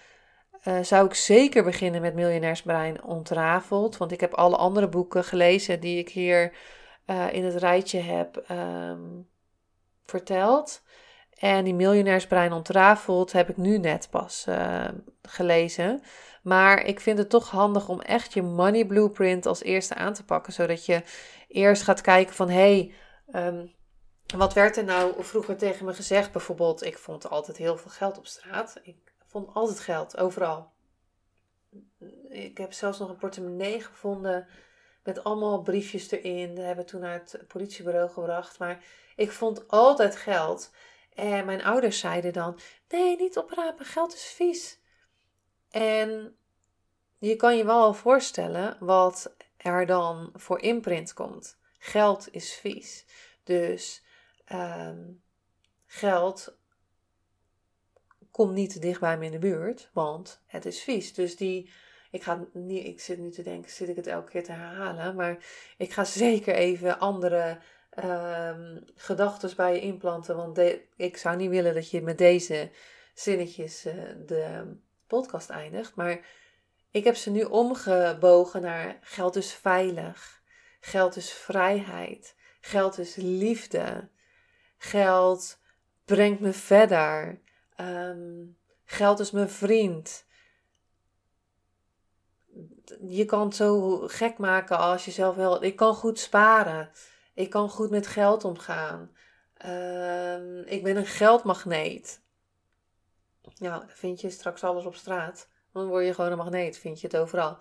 uh, 0.68 0.80
zou 0.82 1.06
ik 1.06 1.14
zeker 1.14 1.64
beginnen 1.64 2.02
met 2.02 2.16
Miljonairsbrein 2.16 3.04
ontrafeld. 3.04 3.98
Want 3.98 4.12
ik 4.12 4.20
heb 4.20 4.34
alle 4.34 4.56
andere 4.56 4.90
boeken 4.90 5.24
gelezen 5.24 5.80
die 5.80 5.98
ik 5.98 6.10
hier 6.10 6.54
uh, 7.08 7.34
in 7.34 7.44
het 7.44 7.56
rijtje 7.56 8.00
heb 8.00 8.46
um, 8.52 9.28
verteld. 10.06 10.84
En 11.40 11.64
die 11.64 11.74
Miljonairsbrein 11.74 12.52
ontrafeld 12.52 13.32
heb 13.32 13.50
ik 13.50 13.58
nu 13.58 13.78
net 13.78 14.08
pas 14.12 14.46
uh, 14.50 14.88
gelezen. 15.22 16.02
Maar 16.44 16.86
ik 16.86 17.00
vind 17.00 17.18
het 17.18 17.30
toch 17.30 17.50
handig 17.50 17.90
om 17.90 18.02
echt 18.02 18.34
je 18.34 18.42
money 18.42 18.86
blueprint 18.86 19.46
als 19.46 19.64
eerste 19.64 19.96
aan 19.96 20.14
te 20.14 20.26
pakken. 20.26 20.54
Zodat 20.54 20.86
je 20.86 21.02
eerst 21.48 21.84
gaat 21.84 22.02
kijken 22.02 22.36
van 22.36 22.50
hé, 22.50 22.92
hey, 23.32 23.48
um, 23.48 23.74
wat 24.26 24.54
werd 24.54 24.78
er 24.78 24.84
nou 24.84 25.24
vroeger 25.24 25.58
tegen 25.58 25.86
me 25.86 25.94
gezegd? 25.94 26.32
Bijvoorbeeld, 26.32 26.84
ik 26.84 26.98
vond 26.98 27.30
altijd 27.30 27.58
heel 27.58 27.78
veel 27.78 27.92
geld 27.92 28.18
op 28.18 28.26
straat. 28.26 28.80
Ik 28.84 28.98
vond 29.26 29.54
altijd 29.54 29.80
geld, 29.80 30.18
overal. 30.18 30.72
Ik 32.30 32.58
heb 32.58 32.74
zelfs 32.74 33.00
nog 33.00 33.10
een 33.10 33.18
portemonnee 33.18 33.82
gevonden 33.82 34.48
met 35.04 35.24
allemaal 35.24 35.62
briefjes 35.62 36.12
erin. 36.12 36.56
Dat 36.56 36.66
hebben 36.66 36.86
we 36.86 36.92
toen 36.92 37.02
naar 37.02 37.14
het 37.14 37.48
politiebureau 37.48 38.10
gebracht. 38.10 38.60
Maar 38.60 38.84
ik 39.16 39.32
vond 39.32 39.68
altijd 39.68 40.16
geld. 40.16 40.72
En 41.14 41.46
mijn 41.46 41.64
ouders 41.64 42.00
zeiden 42.00 42.34
dan: 42.34 42.60
Nee, 42.90 43.18
niet 43.18 43.38
oprapen, 43.38 43.86
geld 43.86 44.14
is 44.14 44.26
vies. 44.26 44.80
En 45.70 46.38
je 47.18 47.36
kan 47.36 47.58
je 47.58 47.66
wel 47.66 47.94
voorstellen 47.94 48.78
wat 48.80 49.36
er 49.58 49.86
dan 49.86 50.30
voor 50.34 50.62
imprint 50.62 51.14
komt. 51.14 51.58
Geld 51.78 52.28
is 52.32 52.54
vies. 52.54 53.06
Dus 53.44 54.05
um, 54.52 55.22
geld 55.86 56.58
komt 58.32 58.54
niet 58.54 58.82
dicht 58.82 59.00
bij 59.00 59.18
me 59.18 59.26
in 59.26 59.32
de 59.32 59.40
buurt, 59.40 59.90
want 59.94 60.42
het 60.46 60.66
is 60.66 60.84
vies. 60.84 61.14
Dus 61.14 61.38
die, 61.38 61.72
ik, 62.12 62.24
ga 62.24 62.46
niet, 62.54 62.86
ik 62.86 63.02
zit 63.02 63.20
nu 63.20 63.32
te 63.32 63.44
denken, 63.44 63.72
zit 63.72 63.90
ik 63.90 63.96
het 63.96 64.08
elke 64.08 64.32
keer 64.32 64.44
te 64.44 64.52
herhalen, 64.52 65.16
maar 65.16 65.38
ik 65.78 65.92
ga 65.92 66.04
zeker 66.04 66.54
even 66.54 67.00
andere 67.00 67.60
um, 68.04 68.84
gedachten 68.96 69.56
bij 69.56 69.74
je 69.74 69.82
inplanten, 69.82 70.36
want 70.36 70.60
ik 70.96 71.18
zou 71.18 71.36
niet 71.36 71.50
willen 71.50 71.74
dat 71.74 71.90
je 71.90 72.02
met 72.02 72.18
deze 72.18 72.72
zinnetjes 73.14 73.86
uh, 73.86 73.94
de 74.26 74.76
podcast 75.08 75.50
eindigt, 75.50 75.96
maar 75.96 76.26
ik 76.92 77.04
heb 77.04 77.16
ze 77.16 77.32
nu 77.32 77.44
omgebogen 77.44 78.62
naar 78.62 78.98
geld 79.02 79.36
is 79.36 79.54
veilig, 79.54 80.42
geld 80.80 81.16
is 81.16 81.32
vrijheid, 81.32 82.36
geld 82.62 82.98
is 82.98 83.16
liefde, 83.16 84.10
Geld 84.90 85.60
brengt 86.06 86.40
me 86.40 86.54
verder. 86.54 87.42
Um, 87.78 88.58
geld 88.86 89.20
is 89.20 89.32
mijn 89.32 89.50
vriend. 89.50 90.26
Je 93.08 93.26
kan 93.26 93.46
het 93.46 93.56
zo 93.56 94.00
gek 94.08 94.38
maken 94.38 94.78
als 94.78 95.06
je 95.06 95.12
zelf 95.12 95.36
wil. 95.36 95.64
Ik 95.64 95.76
kan 95.76 95.96
goed 95.96 96.20
sparen. 96.20 96.90
Ik 97.34 97.50
kan 97.50 97.70
goed 97.70 97.90
met 97.90 98.08
geld 98.08 98.44
omgaan. 98.44 99.12
Um, 99.66 100.64
ik 100.66 100.84
ben 100.84 100.98
een 100.98 101.06
geldmagneet. 101.06 102.22
Nou, 103.58 103.84
vind 103.88 104.22
je 104.22 104.30
straks 104.30 104.64
alles 104.64 104.86
op 104.86 104.96
straat. 104.96 105.50
Dan 105.74 105.88
word 105.88 106.06
je 106.06 106.14
gewoon 106.14 106.32
een 106.32 106.38
magneet, 106.38 106.78
vind 106.78 107.02
je 107.02 107.08
het 107.08 107.18
overal. 107.18 107.58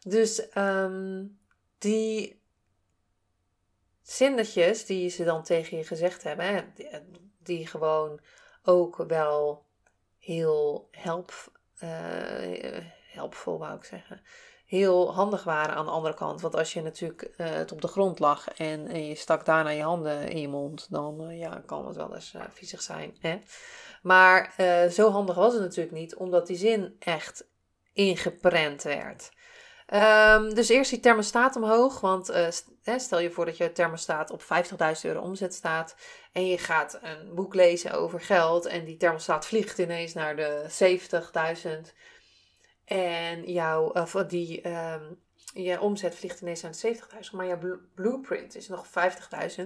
Dus 0.00 0.56
um, 0.56 1.38
die 1.78 2.44
zinnetjes 4.06 4.84
die 4.84 5.08
ze 5.08 5.24
dan 5.24 5.42
tegen 5.42 5.76
je 5.76 5.84
gezegd 5.84 6.22
hebben, 6.22 6.46
hè, 6.46 6.62
die, 6.74 6.88
die, 7.38 7.66
gewoon 7.66 8.20
ook 8.62 9.04
wel 9.08 9.64
heel 10.18 10.88
help, 10.90 11.52
uh, 11.82 11.90
helpvol, 13.12 13.58
wou 13.58 13.76
ik 13.76 13.84
zeggen. 13.84 14.20
Heel 14.66 15.14
handig 15.14 15.44
waren 15.44 15.74
aan 15.74 15.84
de 15.84 15.90
andere 15.90 16.14
kant. 16.14 16.40
Want 16.40 16.54
als 16.54 16.72
je 16.72 16.82
natuurlijk 16.82 17.22
uh, 17.36 17.50
het 17.50 17.72
op 17.72 17.80
de 17.80 17.88
grond 17.88 18.18
lag 18.18 18.48
en, 18.48 18.86
en, 18.86 19.06
je 19.06 19.14
stak 19.14 19.44
daarna 19.44 19.70
je 19.70 19.82
handen 19.82 20.28
in 20.28 20.40
je 20.40 20.48
mond, 20.48 20.90
dan 20.90 21.36
ja, 21.36 21.62
kan 21.66 21.86
het 21.86 21.96
wel 21.96 22.14
eens 22.14 22.34
viezig 22.50 22.82
zijn. 22.82 23.16
Hè? 23.20 23.38
Maar 24.02 24.54
zo 24.90 25.10
handig 25.10 25.36
was 25.36 25.52
het 25.52 25.62
natuurlijk 25.62 25.96
niet, 25.96 26.16
omdat 26.16 26.46
die 26.46 26.56
zin 26.56 26.96
echt 26.98 27.48
ingeprent 27.92 28.82
werd. 28.82 29.30
Um, 29.94 30.54
dus 30.54 30.68
eerst 30.68 30.90
die 30.90 31.00
thermostaat 31.00 31.56
omhoog, 31.56 32.00
want 32.00 32.30
uh, 32.30 32.46
stel 32.96 33.18
je 33.18 33.30
voor 33.30 33.44
dat 33.44 33.56
je 33.56 33.72
thermostaat 33.72 34.30
op 34.30 34.42
50.000 34.42 34.48
euro 35.02 35.20
omzet 35.20 35.54
staat 35.54 35.96
en 36.32 36.46
je 36.46 36.58
gaat 36.58 36.98
een 37.02 37.34
boek 37.34 37.54
lezen 37.54 37.92
over 37.92 38.20
geld 38.20 38.66
en 38.66 38.84
die 38.84 38.96
thermostaat 38.96 39.46
vliegt 39.46 39.78
ineens 39.78 40.12
naar 40.12 40.36
de 40.36 40.66
70.000 41.86 41.94
en 42.84 43.52
jouw, 43.52 43.92
die, 44.26 44.68
um, 44.68 45.20
je 45.52 45.80
omzet 45.80 46.14
vliegt 46.14 46.40
ineens 46.40 46.62
naar 46.62 46.72
de 46.72 46.96
70.000, 47.24 47.30
maar 47.32 47.46
jouw 47.46 47.78
blueprint 47.94 48.56
is 48.56 48.68
nog 48.68 48.86
50.000, 48.86 49.64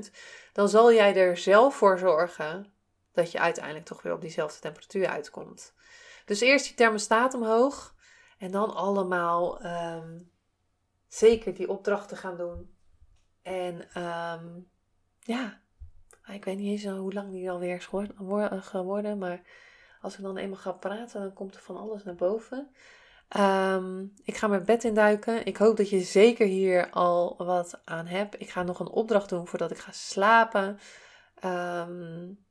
dan 0.52 0.68
zal 0.68 0.92
jij 0.92 1.16
er 1.16 1.36
zelf 1.36 1.74
voor 1.74 1.98
zorgen 1.98 2.72
dat 3.12 3.32
je 3.32 3.38
uiteindelijk 3.38 3.84
toch 3.84 4.02
weer 4.02 4.12
op 4.12 4.20
diezelfde 4.20 4.60
temperatuur 4.60 5.08
uitkomt. 5.08 5.74
Dus 6.24 6.40
eerst 6.40 6.64
die 6.64 6.74
thermostaat 6.74 7.34
omhoog. 7.34 7.94
En 8.40 8.50
dan 8.50 8.74
allemaal 8.74 9.64
um, 9.64 10.30
zeker 11.08 11.54
die 11.54 11.68
opdrachten 11.68 12.16
gaan 12.16 12.36
doen. 12.36 12.74
En 13.42 14.02
um, 14.02 14.70
ja, 15.18 15.60
ik 16.26 16.44
weet 16.44 16.58
niet 16.58 16.84
eens 16.84 16.96
hoe 16.98 17.12
lang 17.12 17.30
die 17.30 17.50
alweer 17.50 17.74
is 17.74 17.88
geworden, 18.66 19.18
maar 19.18 19.42
als 20.00 20.16
ik 20.16 20.22
dan 20.22 20.36
eenmaal 20.36 20.58
ga 20.58 20.72
praten, 20.72 21.20
dan 21.20 21.32
komt 21.32 21.54
er 21.54 21.62
van 21.62 21.76
alles 21.76 22.04
naar 22.04 22.14
boven. 22.14 22.70
Ehm, 23.28 24.04
ik 24.24 24.36
ga 24.36 24.46
mijn 24.46 24.64
bed 24.64 24.84
induiken. 24.84 25.46
Ik 25.46 25.56
hoop 25.56 25.76
dat 25.76 25.90
je 25.90 26.00
zeker 26.00 26.46
hier 26.46 26.90
al 26.90 27.34
wat 27.36 27.80
aan 27.84 28.06
hebt. 28.06 28.40
Ik 28.40 28.50
ga 28.50 28.62
nog 28.62 28.80
een 28.80 28.88
opdracht 28.88 29.28
doen 29.28 29.46
voordat 29.46 29.70
ik 29.70 29.78
ga 29.78 29.92
slapen. 29.92 30.78
Um, 31.44 32.44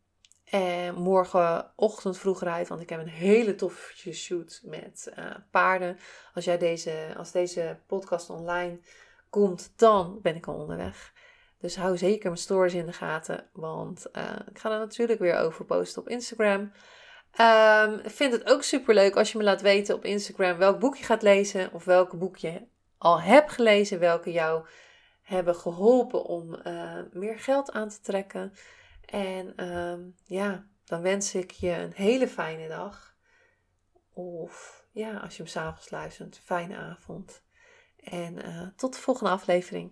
en 0.50 0.96
morgenochtend 0.96 2.18
vroeg 2.18 2.44
uit, 2.44 2.68
want 2.68 2.82
ik 2.82 2.90
heb 2.90 3.00
een 3.00 3.08
hele 3.08 3.56
toffe 3.56 4.14
shoot 4.14 4.62
met 4.64 5.12
uh, 5.20 5.26
paarden. 5.52 5.98
Als, 6.34 6.46
jij 6.46 6.58
deze, 6.58 7.14
als 7.18 7.32
deze 7.32 7.80
podcast 7.88 8.30
online 8.30 8.80
komt, 9.30 9.74
dan 9.76 10.20
ben 10.22 10.36
ik 10.36 10.48
al 10.48 10.56
onderweg. 10.56 11.14
Dus 11.60 11.76
hou 11.76 11.98
zeker 11.98 12.26
mijn 12.26 12.42
stories 12.42 12.74
in 12.74 12.86
de 12.86 12.94
gaten, 12.94 13.50
want 13.54 14.06
uh, 14.14 14.24
ik 14.50 14.60
ga 14.60 14.72
er 14.72 14.80
natuurlijk 14.80 15.20
weer 15.20 15.38
over 15.38 15.66
posten 15.66 16.02
op 16.02 16.10
Instagram. 16.10 16.72
Um, 17.40 18.00
ik 18.00 18.12
vind 18.12 18.34
het 18.34 18.46
ook 18.46 18.64
super 18.64 18.94
leuk 18.94 19.16
als 19.16 19.32
je 19.32 19.38
me 19.38 19.44
laat 19.44 19.62
weten 19.62 19.96
op 19.96 20.06
Instagram 20.06 20.58
welk 20.58 20.80
boek 20.80 20.96
je 20.96 21.04
gaat 21.04 21.22
lezen 21.22 21.74
of 21.74 21.84
welke 21.84 22.18
boek 22.18 22.38
je 22.38 22.62
al 22.98 23.22
hebt 23.22 23.52
gelezen, 23.52 24.00
welke 24.00 24.32
jou 24.32 24.66
hebben 25.22 25.56
geholpen 25.56 26.24
om 26.24 26.62
meer 27.12 27.40
geld 27.40 27.72
aan 27.72 27.90
te 27.90 28.00
trekken. 28.02 28.54
En 29.12 29.70
um, 29.70 30.16
ja, 30.26 30.68
dan 30.86 31.02
wens 31.02 31.36
ik 31.36 31.52
je 31.52 31.72
een 31.72 31.94
hele 31.94 32.28
fijne 32.28 32.68
dag. 32.68 33.16
Of 34.14 34.86
ja, 34.92 35.18
als 35.18 35.38
je 35.38 35.44
hem 35.44 35.52
s'avonds 35.52 35.90
luistert, 35.90 36.40
fijne 36.44 36.76
avond. 36.76 37.42
En 38.04 38.48
uh, 38.48 38.68
tot 38.76 38.94
de 38.94 39.00
volgende 39.00 39.32
aflevering. 39.32 39.92